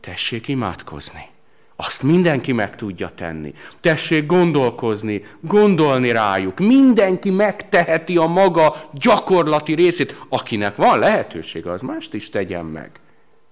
[0.00, 1.28] Tessék imádkozni.
[1.76, 3.54] Azt mindenki meg tudja tenni.
[3.80, 6.58] Tessék gondolkozni, gondolni rájuk.
[6.58, 10.20] Mindenki megteheti a maga gyakorlati részét.
[10.28, 12.90] Akinek van lehetősége, az mást is tegyen meg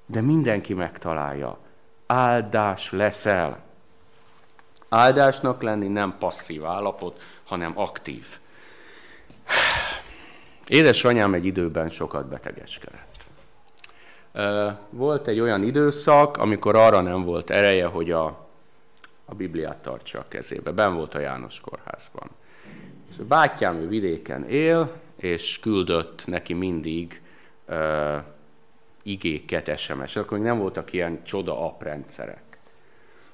[0.06, 1.58] de mindenki megtalálja.
[2.06, 3.62] Áldás leszel.
[4.88, 8.26] Áldásnak lenni nem passzív állapot, hanem aktív.
[10.66, 13.12] Édesanyám egy időben sokat betegeskedett.
[14.90, 18.24] Volt egy olyan időszak, amikor arra nem volt ereje, hogy a,
[19.24, 20.70] a Bibliát tartsa a kezébe.
[20.70, 22.30] Ben volt a János kórházban.
[23.10, 27.22] És a bátyám ő vidéken él, és küldött neki mindig
[29.04, 32.42] igéket SMS, akkor még nem voltak ilyen csoda aprendszerek.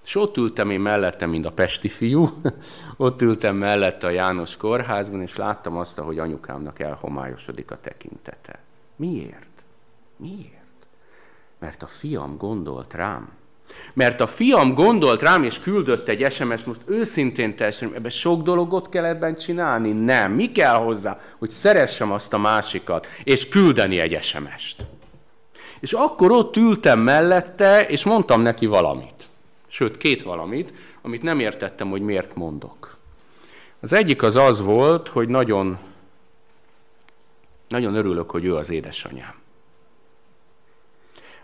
[0.04, 2.28] És ott ültem én mellette, mint a pesti fiú,
[2.96, 8.59] ott ültem mellette a János kórházban, és láttam azt, hogy anyukámnak elhomályosodik a tekintete.
[8.96, 9.64] Miért?
[10.16, 10.87] Miért?
[11.59, 13.30] Mert a fiam gondolt rám.
[13.92, 18.88] Mert a fiam gondolt rám, és küldött egy SMS, most őszintén teljesen, ebben sok dologot
[18.88, 19.92] kell ebben csinálni?
[19.92, 20.33] Nem.
[20.33, 21.18] Mi kell hozzá?
[21.38, 24.87] Hogy szeressem azt a másikat, és küldeni egy SMS-t.
[25.80, 29.28] És akkor ott ültem mellette, és mondtam neki valamit.
[29.66, 32.96] Sőt, két valamit, amit nem értettem, hogy miért mondok.
[33.80, 35.78] Az egyik az az volt, hogy nagyon,
[37.68, 39.34] nagyon örülök, hogy ő az édesanyám.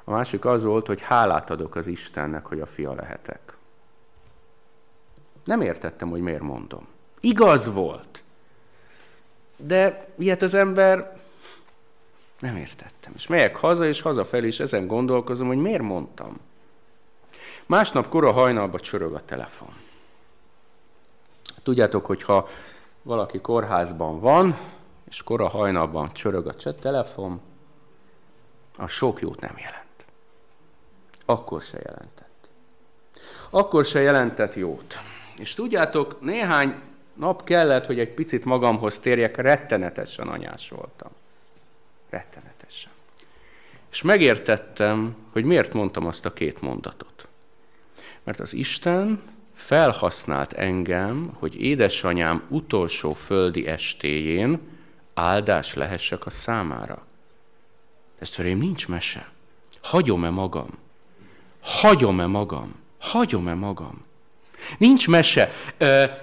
[0.05, 3.57] A másik az volt, hogy hálát adok az Istennek, hogy a fia lehetek.
[5.45, 6.87] Nem értettem, hogy miért mondom.
[7.21, 8.23] Igaz volt.
[9.57, 11.17] De ilyet az ember
[12.41, 13.13] nem értettem.
[13.17, 16.41] És megyek haza, és hazafelé is ezen gondolkozom, hogy miért mondtam.
[17.67, 19.75] Másnap kora hajnalba csörög a telefon.
[21.63, 22.49] Tudjátok, hogyha
[23.03, 24.59] valaki kórházban van,
[25.09, 27.41] és kora hajnalban csörög a telefon,
[28.77, 30.05] a sok jót nem jelent.
[31.25, 32.49] Akkor se jelentett.
[33.51, 34.99] Akkor se jelentett jót.
[35.37, 36.75] És tudjátok, néhány
[37.15, 41.11] nap kellett, hogy egy picit magamhoz térjek, rettenetesen anyás voltam.
[42.11, 42.93] Rettenetesen.
[43.91, 47.29] És megértettem, hogy miért mondtam azt a két mondatot.
[48.25, 49.23] Mert az Isten
[49.55, 54.61] felhasznált engem, hogy édesanyám utolsó földi estéjén
[55.15, 57.07] áldás lehessek a számára.
[58.19, 59.31] Testvéreim, nincs mese.
[59.83, 60.69] Hagyom-e magam?
[61.61, 62.71] Hagyom-e magam?
[63.01, 64.01] Hagyom-e magam?
[64.79, 65.53] Nincs mese.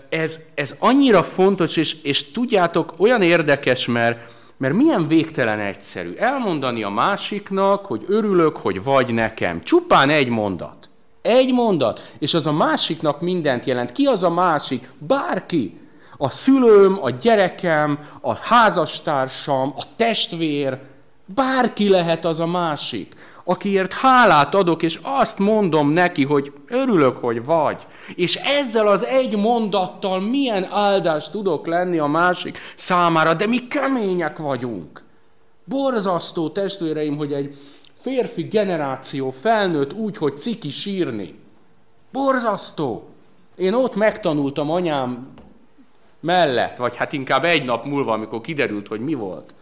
[0.09, 6.83] Ez, ez annyira fontos, és, és tudjátok, olyan érdekes, mert Mert milyen végtelen egyszerű elmondani
[6.83, 9.63] a másiknak, hogy örülök, hogy vagy nekem.
[9.63, 10.89] Csupán egy mondat.
[11.21, 13.91] Egy mondat, és az a másiknak mindent jelent.
[13.91, 14.89] Ki az a másik?
[14.97, 15.77] Bárki.
[16.17, 20.79] A szülőm, a gyerekem, a házastársam, a testvér,
[21.25, 27.45] bárki lehet az a másik akiért hálát adok, és azt mondom neki, hogy örülök, hogy
[27.45, 27.81] vagy.
[28.15, 34.37] És ezzel az egy mondattal milyen áldást tudok lenni a másik számára, de mi kemények
[34.37, 35.01] vagyunk.
[35.65, 37.55] Borzasztó testvéreim, hogy egy
[37.99, 41.35] férfi generáció felnőtt úgy, hogy ciki sírni.
[42.11, 43.07] Borzasztó.
[43.55, 45.27] Én ott megtanultam anyám
[46.19, 49.53] mellett, vagy hát inkább egy nap múlva, amikor kiderült, hogy mi volt.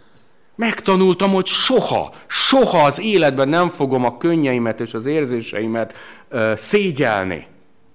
[0.55, 5.93] Megtanultam, hogy soha, soha az életben nem fogom a könnyeimet és az érzéseimet
[6.29, 7.47] ö, szégyelni.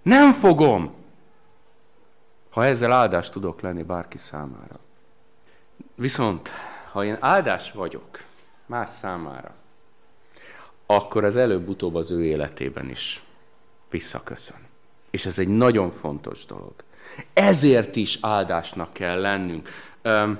[0.02, 0.94] Nem fogom.
[2.50, 4.78] Ha ezzel áldást tudok lenni bárki számára.
[5.94, 6.50] Viszont,
[6.92, 8.20] ha én áldás vagyok
[8.66, 9.54] más számára,
[10.86, 13.22] akkor az előbb-utóbb az ő életében is
[13.90, 14.58] visszaköszön.
[15.10, 16.74] És ez egy nagyon fontos dolog.
[17.32, 19.68] Ezért is áldásnak kell lennünk.
[20.02, 20.30] Ö,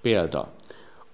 [0.00, 0.55] példa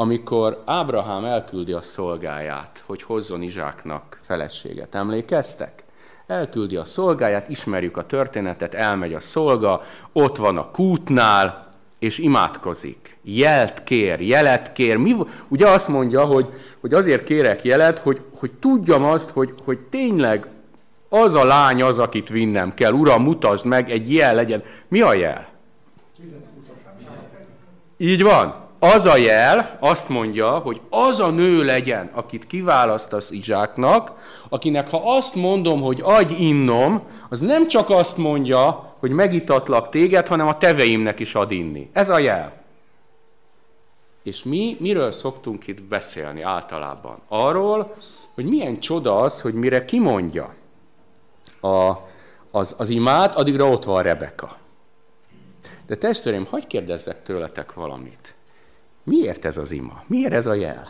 [0.02, 4.94] amikor Ábrahám elküldi a szolgáját, hogy hozzon Izsáknak feleséget.
[4.94, 5.84] Emlékeztek?
[6.26, 13.16] Elküldi a szolgáját, ismerjük a történetet, elmegy a szolga, ott van a kútnál, és imádkozik.
[13.22, 14.96] Jelt kér, jelet kér.
[14.96, 15.14] Mi,
[15.48, 16.48] ugye azt mondja, hogy,
[16.80, 20.46] hogy azért kérek jelet, hogy, hogy tudjam azt, hogy, hogy tényleg
[21.08, 22.92] az a lány az, akit vinnem kell.
[22.92, 24.62] Uram, mutasd meg, egy jel legyen.
[24.88, 25.48] Mi a jel?
[27.96, 34.12] Így van az a jel azt mondja, hogy az a nő legyen, akit kiválasztasz Izsáknak,
[34.48, 40.26] akinek ha azt mondom, hogy adj innom, az nem csak azt mondja, hogy megitatlak téged,
[40.26, 41.90] hanem a teveimnek is ad inni.
[41.92, 42.52] Ez a jel.
[44.22, 47.18] És mi miről szoktunk itt beszélni általában?
[47.28, 47.96] Arról,
[48.34, 50.54] hogy milyen csoda az, hogy mire kimondja
[51.60, 51.92] a,
[52.50, 54.56] az, az imát, addigra ott van Rebeka.
[55.86, 58.34] De testvéreim, hagyd kérdezzek tőletek valamit.
[59.04, 60.04] Miért ez az ima?
[60.06, 60.88] Miért ez a jel?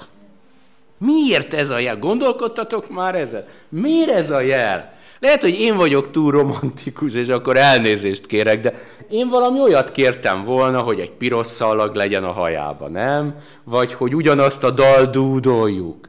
[0.98, 1.98] Miért ez a jel?
[1.98, 3.44] Gondolkodtatok már ezzel?
[3.68, 4.92] Miért ez a jel?
[5.22, 8.72] Lehet, hogy én vagyok túl romantikus, és akkor elnézést kérek, de
[9.11, 13.35] én valami olyat kértem volna, hogy egy piros szalag legyen a hajába, nem?
[13.64, 16.09] Vagy hogy ugyanazt a dal dúdoljuk.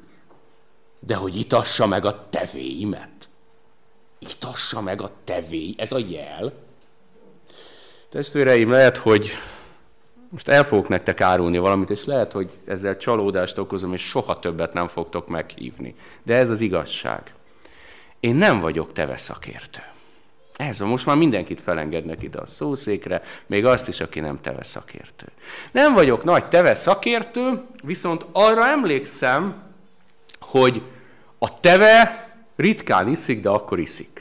[1.00, 3.30] De hogy itassa meg a tevéimet.
[4.20, 6.54] Itassa meg a tevé, ez a jel.
[8.10, 9.30] Testvéreim, lehet, hogy
[10.34, 14.74] most el fogok nektek árulni valamit, és lehet, hogy ezzel csalódást okozom, és soha többet
[14.74, 15.96] nem fogtok meghívni.
[16.24, 17.34] De ez az igazság.
[18.20, 19.82] Én nem vagyok teve szakértő.
[20.56, 24.64] Ez a, most már mindenkit felengednek ide a szószékre, még azt is, aki nem teve
[24.64, 25.26] szakértő.
[25.72, 29.64] Nem vagyok nagy teve szakértő, viszont arra emlékszem,
[30.40, 30.82] hogy
[31.40, 34.13] a teve ritkán iszik, de akkor iszik.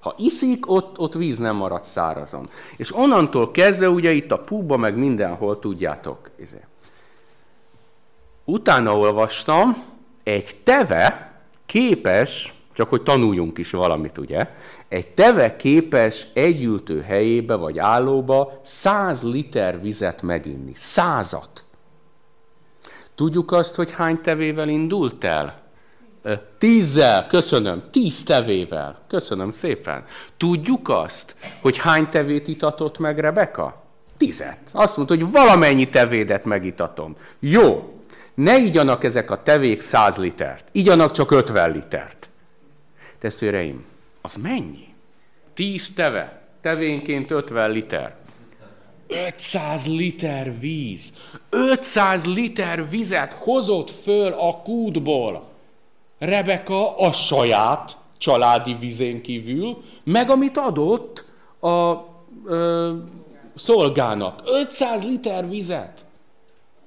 [0.00, 2.48] Ha iszik, ott, ott víz nem marad szárazon.
[2.76, 6.30] És onnantól kezdve, ugye itt a púba, meg mindenhol tudjátok.
[6.36, 6.60] Izé.
[8.44, 9.84] Utána olvastam,
[10.22, 11.32] egy teve
[11.66, 14.48] képes, csak hogy tanuljunk is valamit, ugye,
[14.88, 20.72] egy teve képes együltő helyébe vagy állóba száz liter vizet meginni.
[20.74, 21.64] Százat.
[23.14, 25.59] Tudjuk azt, hogy hány tevével indult el?
[26.58, 28.98] Tízzel, köszönöm, tíz tevével.
[29.08, 30.04] Köszönöm szépen.
[30.36, 33.84] Tudjuk azt, hogy hány tevét itatott meg Rebeka?
[34.16, 34.60] Tizet.
[34.72, 37.16] Azt mondta, hogy valamennyi tevédet megitatom.
[37.38, 37.94] Jó,
[38.34, 42.28] ne igyanak ezek a tevék száz litert, igyanak csak ötven litert.
[43.18, 43.84] Tesztvéreim,
[44.20, 44.88] az mennyi?
[45.54, 48.16] Tíz teve, tevénként ötven liter.
[49.08, 51.12] 500 liter víz.
[51.50, 55.49] 500 liter vizet hozott föl a kútból.
[56.20, 61.24] Rebeka a saját családi vizén kívül, meg amit adott
[61.60, 61.94] a
[62.44, 62.92] ö,
[63.54, 64.40] szolgának.
[64.44, 66.04] 500 liter vizet.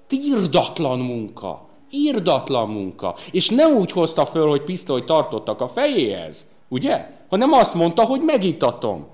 [0.10, 1.68] Írdatlan munka.
[1.92, 3.16] Írdatlan munka.
[3.32, 7.10] És nem úgy hozta föl, hogy pisztolyt tartottak a fejéhez, ugye?
[7.30, 9.08] Hanem azt mondta, hogy megitatom.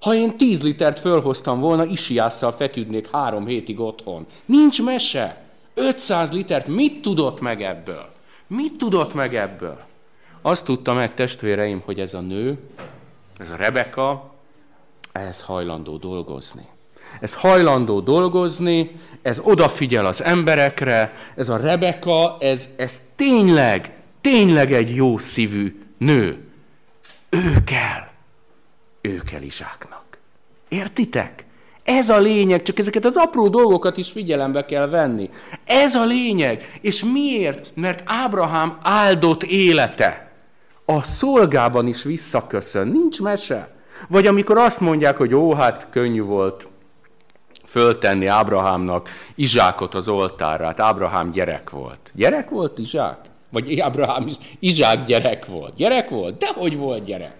[0.00, 4.26] Ha én 10 litert fölhoztam volna, isiásszal feküdnék három hétig otthon.
[4.44, 5.44] Nincs mese.
[5.74, 8.14] 500 litert mit tudott meg ebből?
[8.46, 9.84] Mit tudott meg ebből?
[10.42, 12.58] Azt tudta meg, testvéreim, hogy ez a nő,
[13.38, 14.34] ez a Rebeka,
[15.12, 16.66] ez hajlandó dolgozni.
[17.20, 24.94] Ez hajlandó dolgozni, ez odafigyel az emberekre, ez a Rebeka, ez, ez tényleg, tényleg egy
[24.94, 26.44] jó szívű nő.
[27.28, 28.08] Ő kell.
[29.00, 30.04] Ő kell Izsáknak.
[30.68, 31.45] Értitek?
[31.86, 35.30] Ez a lényeg, csak ezeket az apró dolgokat is figyelembe kell venni.
[35.64, 36.78] Ez a lényeg.
[36.80, 37.72] És miért?
[37.74, 40.32] Mert Ábrahám áldott élete
[40.84, 42.88] a szolgában is visszaköszön.
[42.88, 43.74] Nincs mese.
[44.08, 46.68] Vagy amikor azt mondják, hogy ó, hát könnyű volt
[47.64, 50.66] föltenni Ábrahámnak Izsákot az oltárra.
[50.66, 52.10] Hát Ábrahám gyerek volt.
[52.14, 53.18] Gyerek volt Izsák?
[53.50, 55.74] Vagy Ábrahám is Izsák gyerek volt.
[55.74, 56.36] Gyerek volt?
[56.36, 57.36] Dehogy volt gyerek.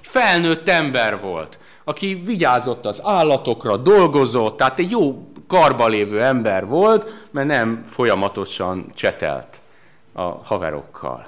[0.00, 7.28] Felnőtt ember volt, aki vigyázott az állatokra, dolgozott, tehát egy jó karba lévő ember volt,
[7.30, 9.60] mert nem folyamatosan csetelt
[10.12, 11.26] a haverokkal.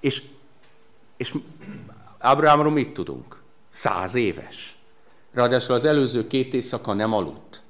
[0.00, 0.22] És,
[1.16, 1.34] és
[2.18, 3.42] Ábrahámról mit tudunk?
[3.68, 4.76] Száz éves.
[5.32, 7.62] Ráadásul az előző két éjszaka nem aludt.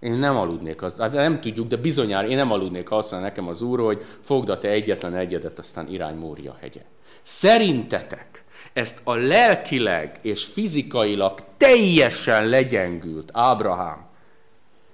[0.00, 3.80] Én nem aludnék, hát nem tudjuk, de bizonyára én nem aludnék, ha nekem az úr,
[3.80, 6.80] hogy fogd a te egyetlen egyedet, aztán irány Mória hegye.
[7.22, 8.31] Szerintetek
[8.72, 14.06] ezt a lelkileg és fizikailag teljesen legyengült Ábrahám,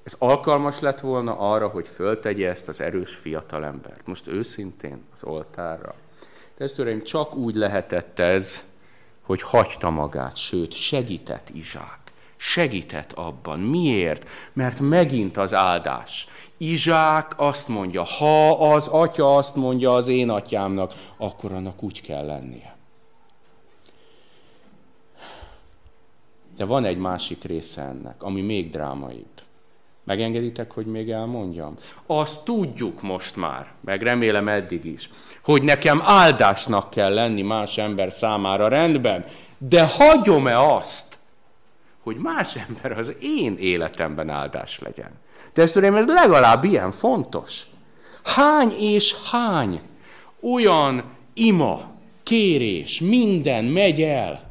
[0.02, 4.06] ez alkalmas lett volna arra, hogy föltegye ezt az erős fiatalembert.
[4.06, 5.94] Most őszintén az oltárra.
[6.54, 8.62] Testvéreim, csak úgy lehetett ez,
[9.22, 11.98] hogy hagyta magát, sőt, segített Izsák
[12.38, 13.60] segített abban.
[13.60, 14.28] Miért?
[14.52, 16.26] Mert megint az áldás.
[16.56, 22.26] Izsák azt mondja, ha az atya azt mondja az én atyámnak, akkor annak úgy kell
[22.26, 22.77] lennie.
[26.58, 29.26] De van egy másik része ennek, ami még drámaibb.
[30.04, 31.76] Megengeditek, hogy még elmondjam?
[32.06, 35.10] Azt tudjuk most már, meg remélem eddig is,
[35.42, 39.24] hogy nekem áldásnak kell lenni más ember számára rendben,
[39.58, 41.18] de hagyom-e azt,
[42.02, 45.10] hogy más ember az én életemben áldás legyen.
[45.52, 47.64] Testvéreim, ez legalább ilyen fontos.
[48.24, 49.80] Hány és hány
[50.54, 51.04] olyan
[51.34, 51.80] ima,
[52.22, 54.50] kérés, minden megy el,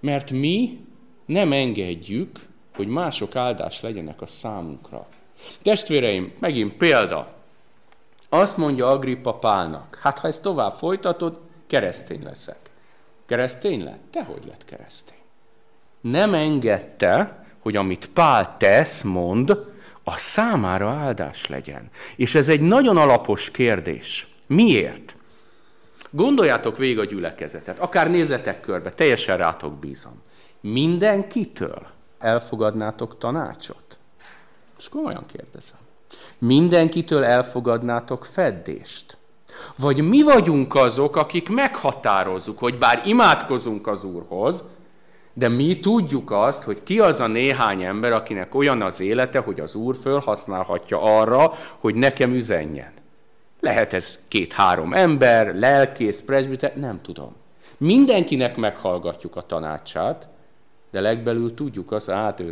[0.00, 0.80] mert mi
[1.24, 2.38] nem engedjük,
[2.74, 5.06] hogy mások áldás legyenek a számunkra.
[5.62, 7.32] Testvéreim, megint példa.
[8.28, 12.58] Azt mondja Agrippa Pálnak, hát ha ezt tovább folytatod, keresztény leszek.
[13.26, 14.02] Keresztény lett?
[14.10, 15.20] Te hogy lett keresztény?
[16.02, 19.50] nem engedte, hogy amit Pál tesz, mond,
[20.04, 21.90] a számára áldás legyen.
[22.16, 24.26] És ez egy nagyon alapos kérdés.
[24.46, 25.16] Miért?
[26.10, 30.22] Gondoljátok végig a gyülekezetet, akár nézzetek körbe, teljesen rátok bízom.
[30.62, 31.86] Mindenkitől
[32.18, 33.98] elfogadnátok tanácsot?
[34.78, 35.78] És komolyan kérdezem.
[36.38, 39.16] Mindenkitől elfogadnátok feddést?
[39.76, 44.64] Vagy mi vagyunk azok, akik meghatározzuk, hogy bár imádkozunk az Úrhoz,
[45.32, 49.60] de mi tudjuk azt, hogy ki az a néhány ember, akinek olyan az élete, hogy
[49.60, 52.92] az Úr fölhasználhatja arra, hogy nekem üzenjen.
[53.60, 57.34] Lehet ez két-három ember, lelkész, presbiter, nem tudom.
[57.76, 60.28] Mindenkinek meghallgatjuk a tanácsát,
[60.92, 62.42] de legbelül tudjuk azt, hát.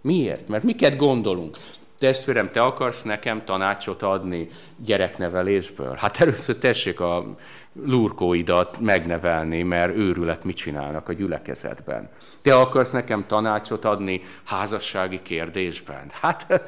[0.00, 0.48] Miért?
[0.48, 1.56] Mert miket gondolunk?
[1.98, 4.48] Testvérem, te akarsz nekem tanácsot adni
[4.84, 5.94] gyereknevelésből?
[5.94, 7.36] Hát először tessék a
[7.84, 12.10] lurkóidat megnevelni, mert őrület mit csinálnak a gyülekezetben.
[12.42, 16.10] Te akarsz nekem tanácsot adni házassági kérdésben?
[16.20, 16.62] Hát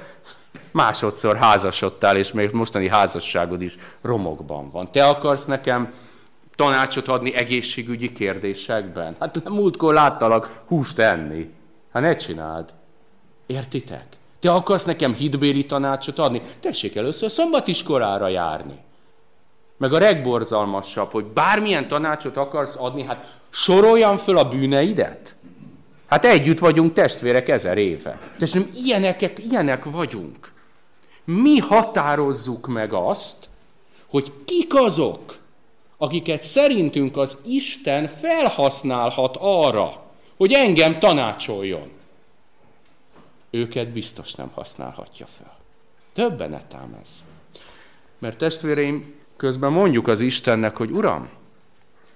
[0.70, 4.90] másodszor házasodtál, és még mostani házasságod is romokban van.
[4.90, 5.92] Te akarsz nekem
[6.60, 9.16] tanácsot adni egészségügyi kérdésekben?
[9.20, 11.50] Hát múltkor láttalak húst enni.
[11.92, 12.74] Hát ne csináld.
[13.46, 14.06] Értitek?
[14.40, 16.42] Te akarsz nekem hitbéri tanácsot adni?
[16.60, 18.78] Tessék először szombatiskorára járni.
[19.76, 25.36] Meg a legborzalmasabb, hogy bármilyen tanácsot akarsz adni, hát soroljam föl a bűneidet.
[26.06, 28.18] Hát együtt vagyunk testvérek ezer éve.
[28.38, 30.52] Testvérem, ilyenek, ilyenek vagyunk.
[31.24, 33.48] Mi határozzuk meg azt,
[34.06, 35.39] hogy kik azok,
[36.00, 40.02] akiket szerintünk az Isten felhasználhat arra,
[40.36, 41.90] hogy engem tanácsoljon.
[43.50, 45.56] Őket biztos nem használhatja fel.
[46.14, 47.24] Többenet ám ez.
[48.18, 51.28] Mert testvéreim, Közben mondjuk az Istennek, hogy Uram,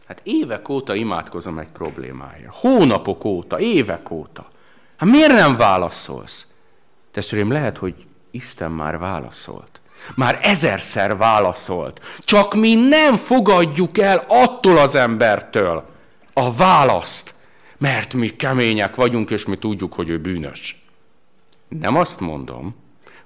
[0.07, 2.51] hát évek óta imádkozom egy problémája.
[2.53, 4.49] Hónapok óta, évek óta.
[4.97, 6.47] Hát miért nem válaszolsz?
[7.11, 7.95] Testvérem, lehet, hogy
[8.31, 9.81] Isten már válaszolt.
[10.15, 12.01] Már ezerszer válaszolt.
[12.19, 15.85] Csak mi nem fogadjuk el attól az embertől
[16.33, 17.35] a választ,
[17.79, 20.85] mert mi kemények vagyunk, és mi tudjuk, hogy ő bűnös.
[21.69, 22.75] Nem azt mondom,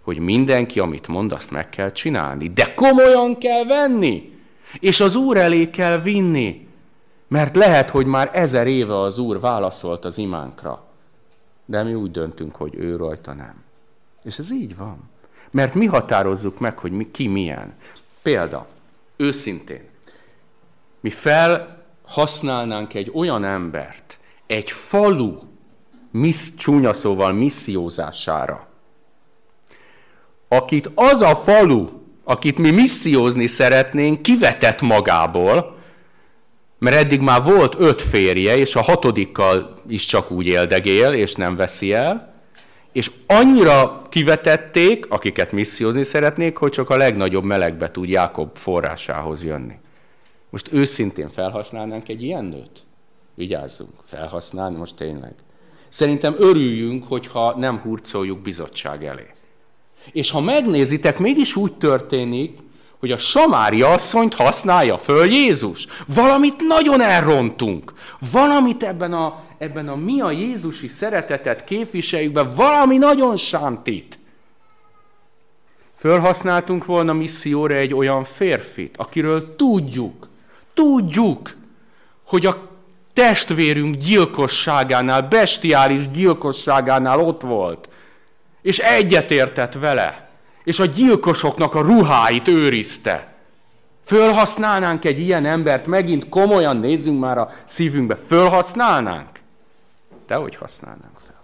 [0.03, 2.49] hogy mindenki, amit mond, azt meg kell csinálni.
[2.49, 4.39] De komolyan kell venni,
[4.81, 6.67] és az Úr elé kell vinni.
[7.29, 10.85] Mert lehet, hogy már ezer éve az Úr válaszolt az imánkra,
[11.65, 13.55] de mi úgy döntünk, hogy ő rajta nem.
[14.23, 15.11] És ez így van.
[15.51, 17.75] Mert mi határozzuk meg, hogy mi, ki milyen.
[18.23, 18.67] Példa,
[19.17, 19.89] őszintén,
[21.01, 25.39] mi felhasználnánk egy olyan embert, egy falu
[26.11, 28.67] missz, csúnya szóval missziózására.
[30.49, 31.89] Akit az a falu,
[32.25, 35.77] akit mi missziózni szeretnénk, kivetett magából,
[36.79, 41.57] mert eddig már volt öt férje, és a hatodikkal is csak úgy éldegél, és nem
[41.57, 42.28] veszi el,
[42.93, 49.75] és annyira kivetették, akiket missziózni szeretnék, hogy csak a legnagyobb melegbe tud Jákob forrásához jönni.
[50.51, 52.83] Most őszintén felhasználnánk egy ilyen nőt?
[53.35, 55.35] Vigyázzunk, felhasználni most tényleg.
[55.89, 59.27] Szerintem örüljünk, hogyha nem hurcoljuk bizottság elé.
[60.13, 62.59] És ha megnézitek, mégis úgy történik,
[62.99, 65.87] hogy a Samária asszonyt használja föl Jézus.
[66.07, 67.93] Valamit nagyon elrontunk.
[68.33, 74.19] Valamit ebben a, ebben a mi a Jézusi szeretetet képviseljükben, valami nagyon sántít.
[75.95, 80.29] Fölhasználtunk volna misszióra egy olyan férfit, akiről tudjuk,
[80.75, 81.57] tudjuk,
[82.27, 82.69] hogy a
[83.13, 87.89] testvérünk gyilkosságánál, bestiális gyilkosságánál ott volt,
[88.63, 90.28] és egyetértett vele,
[90.69, 93.35] és a gyilkosoknak a ruháit őrizte.
[94.05, 99.41] Fölhasználnánk egy ilyen embert, megint komolyan nézzünk már a szívünkbe, fölhasználnánk?
[100.27, 101.43] De hogy használnánk fel?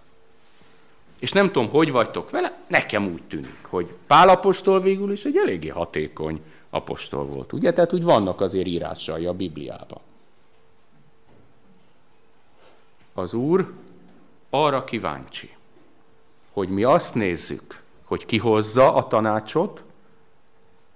[1.19, 5.67] És nem tudom, hogy vagytok vele, nekem úgy tűnik, hogy Pálapostól végül is egy eléggé
[5.67, 7.53] hatékony apostol volt.
[7.53, 7.73] Ugye?
[7.73, 9.99] Tehát úgy vannak azért írásai a Bibliában.
[13.13, 13.71] Az Úr
[14.49, 15.49] arra kíváncsi,
[16.53, 19.83] hogy mi azt nézzük, hogy ki hozza a tanácsot,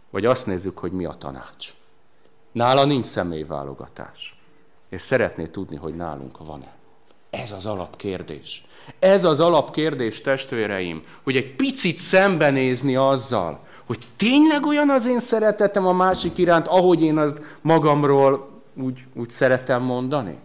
[0.09, 1.73] vagy azt nézzük, hogy mi a tanács.
[2.51, 4.39] Nála nincs személyválogatás.
[4.89, 6.73] És szeretné tudni, hogy nálunk van-e.
[7.29, 8.65] Ez az alapkérdés.
[8.99, 15.87] Ez az alapkérdés, testvéreim, hogy egy picit szembenézni azzal, hogy tényleg olyan az én szeretetem
[15.87, 20.39] a másik iránt, ahogy én azt magamról úgy, úgy szeretem mondani?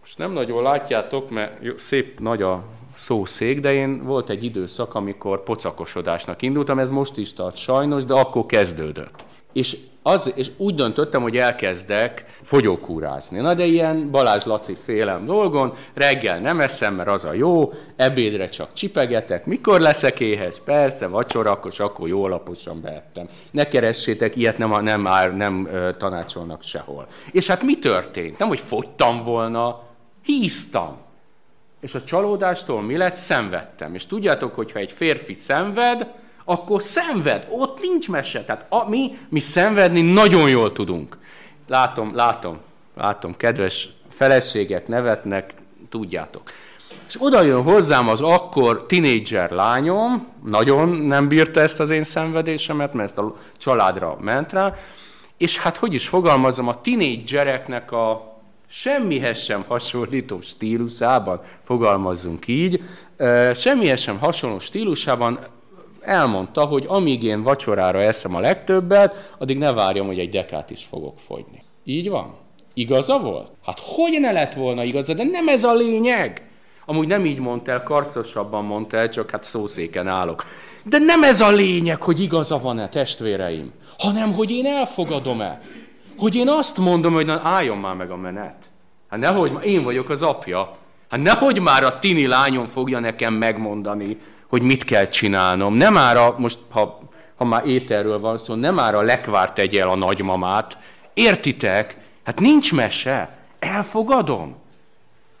[0.00, 2.64] Most nem nagyon látjátok, mert jó, szép nagy a
[3.00, 8.14] szószék, de én volt egy időszak, amikor pocakosodásnak indultam, ez most is tart sajnos, de
[8.14, 9.24] akkor kezdődött.
[9.52, 13.38] És, az, és úgy döntöttem, hogy elkezdek fogyókúrázni.
[13.38, 18.48] Na de ilyen Balázs Laci félem dolgon, reggel nem eszem, mert az a jó, ebédre
[18.48, 20.60] csak csipegetek, mikor leszek éhez?
[20.64, 23.28] Persze, vacsora, akkor, jó alaposan beettem.
[23.50, 27.06] Ne keressétek, ilyet nem, nem, nem, nem tanácsolnak sehol.
[27.32, 28.38] És hát mi történt?
[28.38, 29.80] Nem, hogy fogytam volna,
[30.22, 31.08] híztam.
[31.80, 33.16] És a csalódástól mi lett?
[33.16, 33.94] Szenvedtem.
[33.94, 36.06] És tudjátok, hogyha egy férfi szenved,
[36.44, 37.46] akkor szenved.
[37.50, 38.44] Ott nincs mese.
[38.44, 41.18] Tehát a, mi, mi szenvedni nagyon jól tudunk.
[41.66, 42.58] Látom, látom,
[42.96, 45.54] látom, kedves feleségek nevetnek,
[45.88, 46.42] tudjátok.
[47.08, 52.92] És oda jön hozzám az akkor tinédzser lányom, nagyon nem bírta ezt az én szenvedésemet,
[52.92, 54.74] mert ezt a családra ment rá,
[55.36, 58.29] és hát hogy is fogalmazom, a tinédzsereknek a
[58.72, 62.82] semmihez sem hasonlító stílusában, fogalmazzunk így,
[63.54, 65.38] semmihez sem hasonló stílusában
[66.00, 70.86] elmondta, hogy amíg én vacsorára eszem a legtöbbet, addig ne várjam, hogy egy dekát is
[70.90, 71.62] fogok fogyni.
[71.84, 72.34] Így van?
[72.74, 73.52] Igaza volt?
[73.64, 76.48] Hát hogy ne lett volna igaza, de nem ez a lényeg.
[76.86, 80.44] Amúgy nem így mondta el, karcosabban mondta el, csak hát szószéken állok.
[80.84, 85.60] De nem ez a lényeg, hogy igaza van-e, testvéreim, hanem hogy én elfogadom-e.
[86.20, 88.56] Hogy én azt mondom, hogy na, álljon már meg a menet.
[89.08, 90.70] Hát nehogy, én vagyok az apja.
[91.08, 94.16] Hát nehogy már a tini lányom fogja nekem megmondani,
[94.48, 95.74] hogy mit kell csinálnom.
[95.74, 97.00] Nem már a, most ha,
[97.36, 100.78] ha már ételről van szó, nem már a lekvárt tegye el a nagymamát.
[101.14, 101.96] Értitek?
[102.24, 103.38] Hát nincs mese.
[103.58, 104.56] Elfogadom.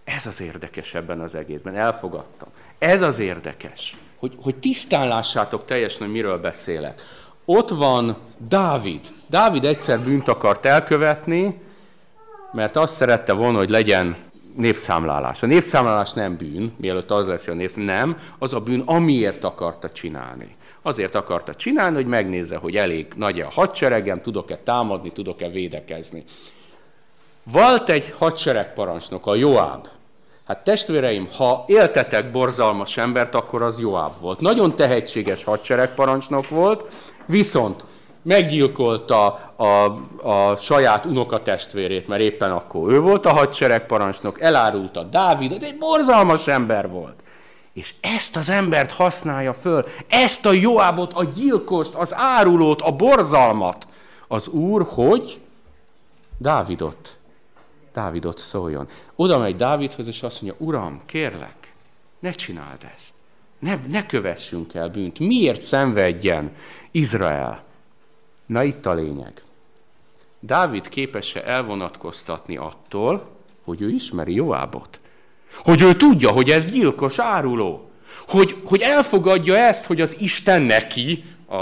[0.04, 1.74] Ez az érdekes ebben az egészben.
[1.74, 2.48] Elfogadtam.
[2.78, 3.96] Ez az érdekes.
[4.18, 7.02] Hogy, hogy tisztán lássátok teljesen, hogy miről beszélek.
[7.44, 8.16] Ott van
[8.48, 9.00] Dávid.
[9.30, 11.60] Dávid egyszer bűnt akart elkövetni,
[12.52, 14.16] mert azt szerette volna, hogy legyen
[14.56, 15.42] népszámlálás.
[15.42, 19.44] A népszámlálás nem bűn, mielőtt az lesz, hogy a népszámlálás, nem, az a bűn, amiért
[19.44, 20.56] akarta csinálni.
[20.82, 26.24] Azért akarta csinálni, hogy megnézze, hogy elég nagy a hadseregem, tudok-e támadni, tudok-e védekezni.
[27.42, 29.86] Volt egy hadseregparancsnok, a Joáb.
[30.46, 34.40] Hát testvéreim, ha éltetek borzalmas embert, akkor az Joáb volt.
[34.40, 36.84] Nagyon tehetséges hadseregparancsnok volt,
[37.26, 37.84] viszont
[38.22, 39.84] meggyilkolta a,
[40.22, 46.88] a saját unokatestvérét, mert éppen akkor ő volt a hadseregparancsnok, elárulta Dávidot, egy borzalmas ember
[46.88, 47.22] volt.
[47.72, 53.86] És ezt az embert használja föl, ezt a Joábot, a gyilkost, az árulót, a borzalmat.
[54.28, 55.40] Az úr, hogy
[56.38, 57.18] Dávidot,
[57.92, 58.88] Dávidot szóljon.
[59.16, 61.74] Oda megy Dávidhoz, és azt mondja, Uram, kérlek,
[62.18, 63.14] ne csináld ezt.
[63.58, 65.18] Ne, ne kövessünk el bűnt.
[65.18, 66.52] Miért szenvedjen
[66.90, 67.62] Izrael?
[68.50, 69.42] Na itt a lényeg.
[70.40, 73.30] Dávid képes-e elvonatkoztatni attól,
[73.64, 75.00] hogy ő ismeri Joábot?
[75.56, 77.90] Hogy ő tudja, hogy ez gyilkos áruló.
[78.28, 81.56] Hogy, hogy elfogadja ezt, hogy az Isten neki, a,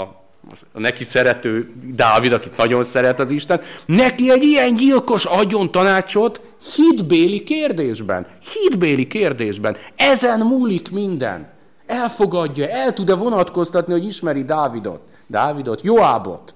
[0.73, 6.41] a neki szerető Dávid, akit nagyon szeret az Isten, neki egy ilyen gyilkos adjon tanácsot
[6.75, 8.27] hitbéli kérdésben.
[8.53, 9.77] Hitbéli kérdésben.
[9.95, 11.49] Ezen múlik minden.
[11.85, 16.53] Elfogadja, el tud-e vonatkoztatni, hogy ismeri Dávidot, Dávidot, Joábot.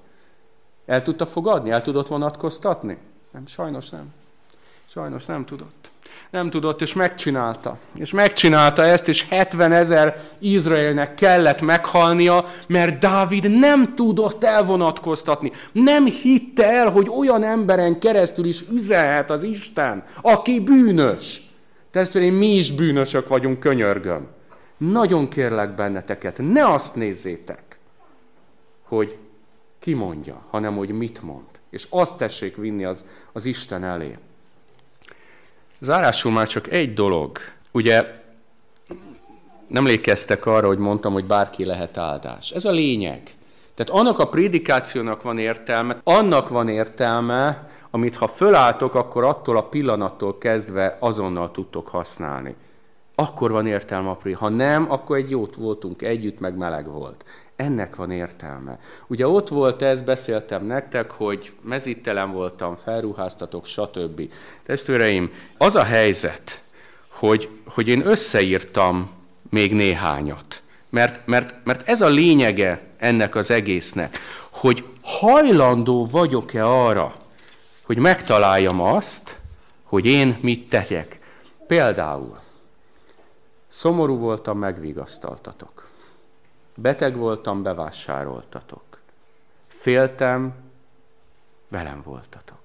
[0.85, 1.69] El tudta fogadni?
[1.69, 2.97] El tudott vonatkoztatni?
[3.31, 4.13] Nem, sajnos nem.
[4.85, 5.91] Sajnos nem tudott.
[6.31, 7.77] Nem tudott, és megcsinálta.
[7.95, 15.51] És megcsinálta ezt, és 70 ezer Izraelnek kellett meghalnia, mert Dávid nem tudott elvonatkoztatni.
[15.71, 21.41] Nem hitte el, hogy olyan emberen keresztül is üzenhet az Isten, aki bűnös.
[21.91, 24.27] Testvérem, mi is bűnösök vagyunk, könyörgöm.
[24.77, 27.79] Nagyon kérlek benneteket, ne azt nézzétek,
[28.87, 29.17] hogy
[29.83, 31.45] ki mondja, hanem hogy mit mond.
[31.69, 34.17] És azt tessék vinni az, az Isten elé.
[35.79, 37.37] Zárásul már csak egy dolog.
[37.71, 38.05] Ugye
[39.67, 42.51] nem lékeztek arra, hogy mondtam, hogy bárki lehet áldás.
[42.51, 43.21] Ez a lényeg.
[43.73, 49.67] Tehát annak a prédikációnak van értelme, annak van értelme, amit ha fölálltok, akkor attól a
[49.67, 52.55] pillanattól kezdve azonnal tudtok használni.
[53.15, 57.25] Akkor van értelme a Ha nem, akkor egy jót voltunk együtt, meg meleg volt.
[57.55, 58.79] Ennek van értelme.
[59.07, 64.31] Ugye ott volt ez, beszéltem nektek, hogy mezítelen voltam, felruháztatok, stb.
[64.63, 66.61] Testvéreim, az a helyzet,
[67.07, 69.11] hogy, hogy én összeírtam
[69.49, 70.61] még néhányat.
[70.89, 74.17] Mert, mert, mert ez a lényege ennek az egésznek,
[74.51, 77.13] hogy hajlandó vagyok-e arra,
[77.81, 79.37] hogy megtaláljam azt,
[79.83, 81.19] hogy én mit tegyek.
[81.67, 82.39] Például,
[83.67, 85.91] szomorú voltam, megvigasztaltatok.
[86.75, 88.83] Beteg voltam, bevásároltatok.
[89.67, 90.53] Féltem,
[91.69, 92.61] velem voltatok.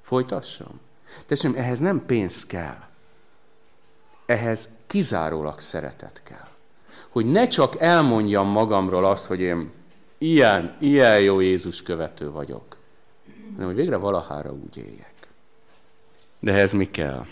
[0.00, 0.80] Folytassam?
[1.26, 2.78] Tessék, ehhez nem pénz kell.
[4.26, 6.48] Ehhez kizárólag szeretet kell.
[7.08, 9.72] Hogy ne csak elmondjam magamról azt, hogy én
[10.18, 12.76] ilyen, ilyen jó Jézus követő vagyok,
[13.52, 15.14] hanem hogy végre valahára úgy éljek.
[16.38, 17.26] De ehhez mi kell?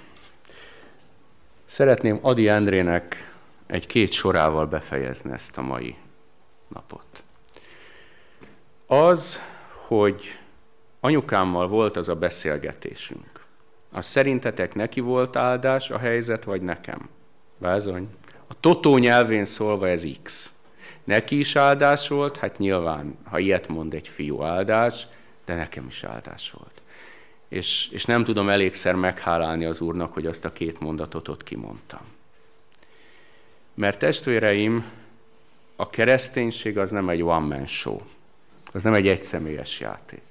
[1.64, 3.32] Szeretném Adi Endrének
[3.66, 5.96] egy két sorával befejezni ezt a mai
[6.68, 7.22] napot.
[8.86, 9.40] Az,
[9.86, 10.38] hogy
[11.00, 13.46] anyukámmal volt az a beszélgetésünk.
[13.92, 17.08] A szerintetek neki volt áldás a helyzet, vagy nekem?
[17.58, 18.08] Bázony.
[18.46, 20.50] A totó nyelvén szólva ez X.
[21.04, 25.06] Neki is áldás volt, hát nyilván, ha ilyet mond egy fiú áldás,
[25.44, 26.82] de nekem is áldás volt.
[27.48, 32.00] És, és nem tudom elégszer meghálálni az Úrnak, hogy azt a két mondatot ott kimondtam.
[33.74, 34.84] Mert testvéreim,
[35.80, 37.98] a kereszténység az nem egy one-man show.
[38.72, 40.22] Az nem egy egyszemélyes játék.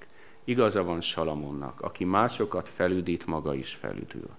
[0.43, 4.29] Igaza van Salamonnak, aki másokat felüdít, maga is felüdül.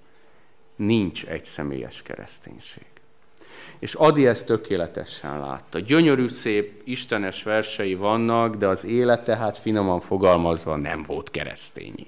[0.77, 2.87] Nincs egy személyes kereszténység.
[3.79, 5.79] És Adi ezt tökéletesen látta.
[5.79, 12.07] Gyönyörű, szép, istenes versei vannak, de az élete, hát finoman fogalmazva, nem volt keresztényi.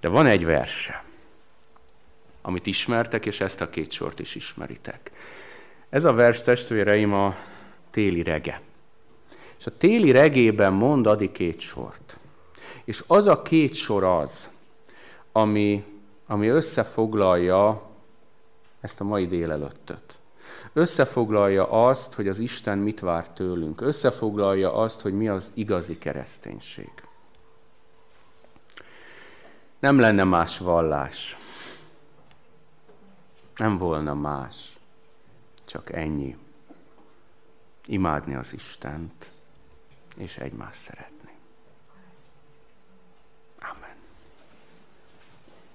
[0.00, 1.04] De van egy verse,
[2.42, 5.10] amit ismertek, és ezt a két sort is ismeritek.
[5.90, 7.36] Ez a vers, testvéreim, a
[7.96, 8.60] téli rege.
[9.58, 12.18] És a téli regében mond Adi két sort.
[12.84, 14.50] És az a két sor az,
[15.32, 15.84] ami,
[16.26, 17.90] ami összefoglalja
[18.80, 20.02] ezt a mai délelőttöt.
[20.72, 23.80] Összefoglalja azt, hogy az Isten mit vár tőlünk.
[23.80, 26.92] Összefoglalja azt, hogy mi az igazi kereszténység.
[29.78, 31.36] Nem lenne más vallás.
[33.56, 34.78] Nem volna más.
[35.64, 36.36] Csak ennyi
[37.86, 39.30] imádni az Istent,
[40.16, 41.30] és egymást szeretni.
[43.58, 43.96] Amen.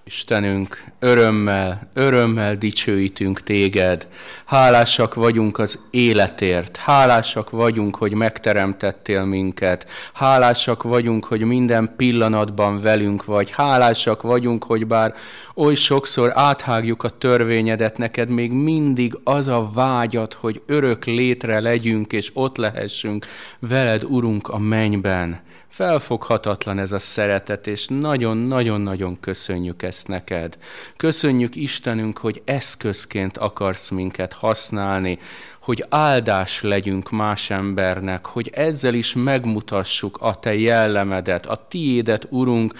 [0.03, 4.07] Istenünk, örömmel, örömmel dicsőítünk téged.
[4.45, 6.77] Hálásak vagyunk az életért.
[6.77, 9.87] Hálásak vagyunk, hogy megteremtettél minket.
[10.13, 13.51] Hálásak vagyunk, hogy minden pillanatban velünk vagy.
[13.51, 15.15] Hálásak vagyunk, hogy bár
[15.55, 22.13] oly sokszor áthágjuk a törvényedet, neked még mindig az a vágyat, hogy örök létre legyünk,
[22.13, 23.25] és ott lehessünk
[23.59, 25.41] veled, Urunk, a mennyben.
[25.71, 30.57] Felfoghatatlan ez a szeretet, és nagyon-nagyon-nagyon köszönjük ezt neked.
[30.97, 35.19] Köszönjük Istenünk, hogy eszközként akarsz minket használni,
[35.61, 42.73] hogy áldás legyünk más embernek, hogy ezzel is megmutassuk a te jellemedet, a tiédet, Urunk,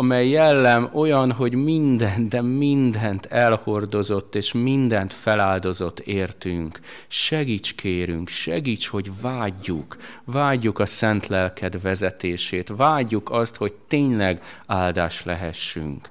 [0.00, 6.80] amely jellem olyan, hogy mindent, de mindent elhordozott, és mindent feláldozott értünk.
[7.08, 15.24] Segíts kérünk, segíts, hogy vágyjuk, vágyjuk a szent lelked vezetését, vágyjuk azt, hogy tényleg áldás
[15.24, 16.08] lehessünk.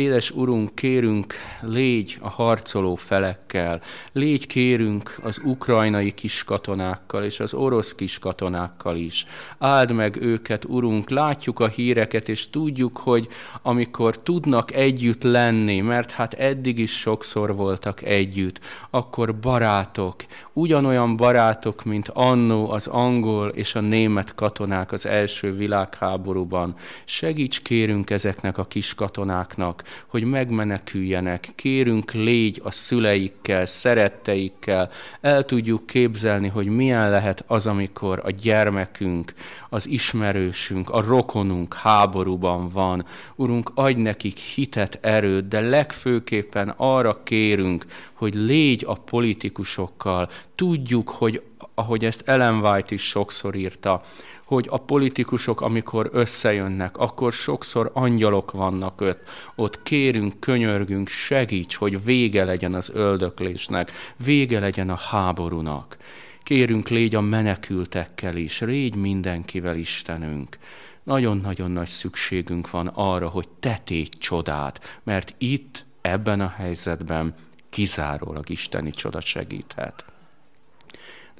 [0.00, 3.80] Édes Urunk, kérünk, légy a harcoló felekkel,
[4.12, 9.26] légy kérünk az ukrajnai kiskatonákkal és az orosz kiskatonákkal is.
[9.58, 13.28] Áld meg őket, Urunk, látjuk a híreket, és tudjuk, hogy
[13.62, 20.14] amikor tudnak együtt lenni, mert hát eddig is sokszor voltak együtt, akkor barátok,
[20.60, 26.74] ugyanolyan barátok, mint annó az angol és a német katonák az első világháborúban.
[27.04, 31.48] Segíts kérünk ezeknek a kis katonáknak, hogy megmeneküljenek.
[31.54, 34.90] Kérünk légy a szüleikkel, szeretteikkel.
[35.20, 39.32] El tudjuk képzelni, hogy milyen lehet az, amikor a gyermekünk,
[39.68, 43.04] az ismerősünk, a rokonunk háborúban van.
[43.34, 50.28] Urunk, adj nekik hitet, erőt, de legfőképpen arra kérünk, hogy légy a politikusokkal.
[50.60, 51.42] Tudjuk, hogy
[51.74, 54.02] ahogy ezt Ellen White is sokszor írta,
[54.44, 59.22] hogy a politikusok, amikor összejönnek, akkor sokszor angyalok vannak ott.
[59.54, 63.92] Ott kérünk, könyörgünk, segíts, hogy vége legyen az öldöklésnek,
[64.24, 65.96] vége legyen a háborúnak.
[66.42, 70.58] Kérünk, légy a menekültekkel is, légy mindenkivel, Istenünk.
[71.02, 73.78] Nagyon-nagyon nagy szükségünk van arra, hogy te
[74.18, 77.34] csodát, mert itt, ebben a helyzetben
[77.68, 80.09] kizárólag isteni csoda segíthet.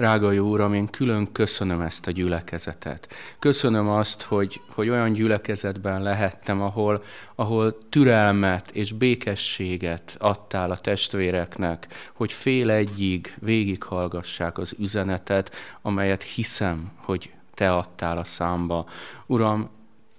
[0.01, 3.09] Drága jó Uram, én külön köszönöm ezt a gyülekezetet.
[3.39, 7.03] Köszönöm azt, hogy, hogy olyan gyülekezetben lehettem, ahol,
[7.35, 16.93] ahol türelmet és békességet adtál a testvéreknek, hogy fél egyig végighallgassák az üzenetet, amelyet hiszem,
[16.97, 18.87] hogy te adtál a számba.
[19.27, 19.71] Uram,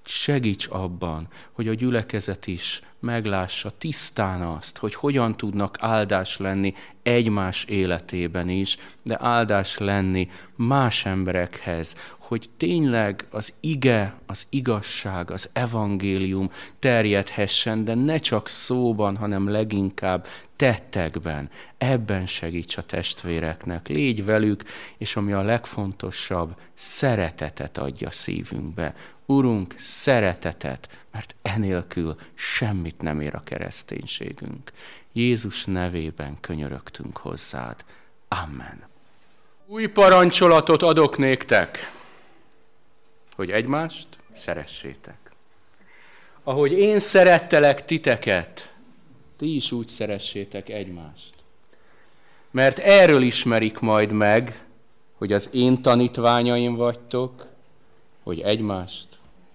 [0.03, 6.73] segíts abban, hogy a gyülekezet is meglássa tisztán azt, hogy hogyan tudnak áldás lenni
[7.03, 15.49] egymás életében is, de áldás lenni más emberekhez, hogy tényleg az ige, az igazság, az
[15.53, 16.49] evangélium
[16.79, 21.49] terjedhessen, de ne csak szóban, hanem leginkább tettekben.
[21.77, 24.63] Ebben segíts a testvéreknek, légy velük,
[24.97, 28.95] és ami a legfontosabb, szeretetet adja szívünkbe.
[29.31, 34.71] Urunk, szeretetet, mert enélkül semmit nem ér a kereszténységünk.
[35.13, 37.85] Jézus nevében könyörögtünk hozzád.
[38.27, 38.83] Amen.
[39.65, 41.91] Új parancsolatot adok néktek,
[43.35, 45.31] hogy egymást szeressétek.
[46.43, 48.73] Ahogy én szerettelek titeket,
[49.37, 51.33] ti is úgy szeressétek egymást.
[52.51, 54.65] Mert erről ismerik majd meg,
[55.17, 57.47] hogy az én tanítványaim vagytok,
[58.23, 59.10] hogy egymást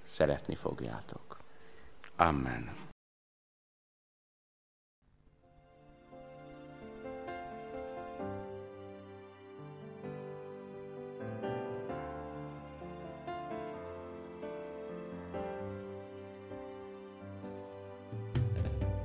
[0.06, 1.36] szeretni fogjátok.
[2.16, 2.84] Amen.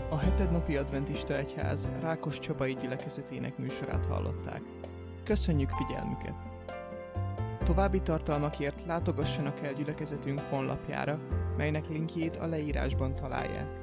[0.09, 4.61] A hetednapi adventista egyház Rákos Csabai gyülekezetének műsorát hallották.
[5.23, 6.60] Köszönjük figyelmüket!
[7.71, 11.19] További tartalmakért látogassanak el gyülekezetünk honlapjára,
[11.57, 13.80] melynek linkjét a leírásban találják.